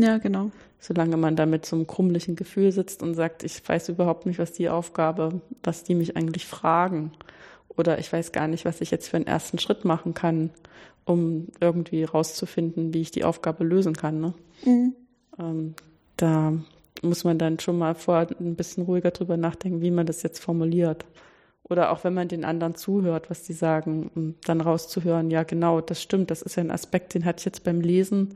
Ja, 0.00 0.18
genau. 0.18 0.50
Solange 0.78 1.16
man 1.18 1.36
da 1.36 1.44
mit 1.44 1.66
so 1.66 1.76
einem 1.76 1.86
krummlichen 1.86 2.36
Gefühl 2.36 2.72
sitzt 2.72 3.02
und 3.02 3.14
sagt, 3.14 3.44
ich 3.44 3.66
weiß 3.66 3.90
überhaupt 3.90 4.24
nicht, 4.24 4.38
was 4.38 4.52
die 4.52 4.70
Aufgabe, 4.70 5.40
was 5.62 5.84
die 5.84 5.94
mich 5.94 6.16
eigentlich 6.16 6.46
fragen. 6.46 7.12
Oder 7.68 7.98
ich 7.98 8.12
weiß 8.12 8.32
gar 8.32 8.48
nicht, 8.48 8.64
was 8.64 8.80
ich 8.80 8.90
jetzt 8.90 9.08
für 9.08 9.18
einen 9.18 9.26
ersten 9.26 9.58
Schritt 9.58 9.84
machen 9.84 10.14
kann, 10.14 10.50
um 11.04 11.48
irgendwie 11.60 12.04
rauszufinden, 12.04 12.94
wie 12.94 13.02
ich 13.02 13.10
die 13.10 13.24
Aufgabe 13.24 13.64
lösen 13.64 13.94
kann. 13.94 14.20
Ne? 14.20 14.34
Mhm. 14.64 14.94
Ähm, 15.38 15.74
da 16.16 16.54
muss 17.02 17.24
man 17.24 17.38
dann 17.38 17.58
schon 17.58 17.78
mal 17.78 17.94
vorher 17.94 18.28
ein 18.40 18.56
bisschen 18.56 18.84
ruhiger 18.84 19.10
drüber 19.10 19.36
nachdenken, 19.36 19.82
wie 19.82 19.90
man 19.90 20.06
das 20.06 20.22
jetzt 20.22 20.42
formuliert. 20.42 21.04
Oder 21.64 21.92
auch 21.92 22.04
wenn 22.04 22.14
man 22.14 22.28
den 22.28 22.44
anderen 22.44 22.74
zuhört, 22.74 23.30
was 23.30 23.44
die 23.44 23.52
sagen, 23.52 24.10
um 24.14 24.34
dann 24.44 24.60
rauszuhören, 24.60 25.30
ja 25.30 25.44
genau, 25.44 25.80
das 25.80 26.02
stimmt, 26.02 26.30
das 26.30 26.42
ist 26.42 26.56
ja 26.56 26.64
ein 26.64 26.70
Aspekt, 26.70 27.14
den 27.14 27.24
hatte 27.24 27.40
ich 27.40 27.44
jetzt 27.44 27.64
beim 27.64 27.80
Lesen 27.80 28.34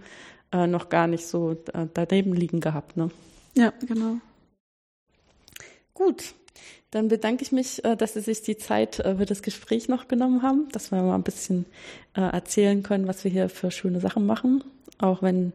äh, 0.55 0.67
noch 0.69 0.89
gar 0.89 1.09
nicht 1.09 1.27
so 1.27 1.57
äh, 1.73 1.87
daneben 1.93 2.33
liegen 2.33 2.61
gehabt. 2.61 2.97
Ne? 2.97 3.11
Ja, 3.57 3.73
genau. 3.87 4.19
Gut, 5.93 6.35
dann 6.93 7.09
bedanke 7.09 7.43
ich 7.43 7.51
mich, 7.51 7.85
äh, 7.85 7.97
dass 7.97 8.15
Sie 8.15 8.21
sich 8.21 8.43
die 8.43 8.57
Zeit 8.57 9.01
äh, 9.01 9.17
für 9.17 9.27
das 9.27 9.43
Gespräch 9.43 9.89
noch 9.89 10.07
genommen 10.07 10.43
haben, 10.43 10.69
dass 10.71 10.93
wir 10.93 11.03
mal 11.03 11.17
ein 11.17 11.25
bisschen 11.25 11.67
äh, 12.17 12.21
erzählen 12.21 12.85
können, 12.85 13.09
was 13.09 13.25
wir 13.25 13.33
hier 13.33 13.49
für 13.49 13.73
schöne 13.73 13.99
Sachen 13.99 14.27
machen. 14.27 14.63
Auch 14.99 15.23
wenn 15.23 15.53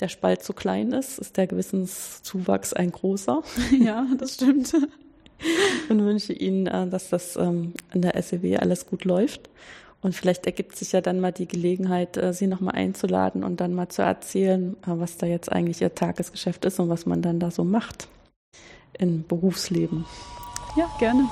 der 0.00 0.08
Spalt 0.08 0.42
zu 0.42 0.52
klein 0.52 0.92
ist, 0.92 1.18
ist 1.18 1.36
der 1.36 1.46
Gewissenszuwachs 1.46 2.72
ein 2.72 2.90
großer. 2.90 3.42
Ja, 3.78 4.04
das 4.18 4.34
stimmt. 4.34 4.74
Und 5.88 6.04
wünsche 6.04 6.32
Ihnen, 6.32 6.64
dass 6.90 7.08
das 7.08 7.36
ähm, 7.36 7.72
in 7.94 8.02
der 8.02 8.20
SEW 8.20 8.56
alles 8.56 8.86
gut 8.86 9.04
läuft 9.04 9.48
und 10.02 10.14
vielleicht 10.14 10.46
ergibt 10.46 10.76
sich 10.76 10.92
ja 10.92 11.00
dann 11.00 11.20
mal 11.20 11.32
die 11.32 11.46
Gelegenheit, 11.46 12.16
äh, 12.16 12.32
sie 12.32 12.46
nochmal 12.46 12.74
einzuladen 12.74 13.44
und 13.44 13.60
dann 13.60 13.74
mal 13.74 13.88
zu 13.88 14.02
erzählen, 14.02 14.76
äh, 14.82 14.86
was 14.86 15.16
da 15.16 15.26
jetzt 15.26 15.52
eigentlich 15.52 15.80
ihr 15.80 15.94
Tagesgeschäft 15.94 16.64
ist 16.64 16.80
und 16.80 16.88
was 16.88 17.06
man 17.06 17.22
dann 17.22 17.40
da 17.40 17.50
so 17.50 17.64
macht 17.64 18.08
im 18.98 19.26
Berufsleben. 19.26 20.04
Ja, 20.76 20.88
gerne. 20.98 21.28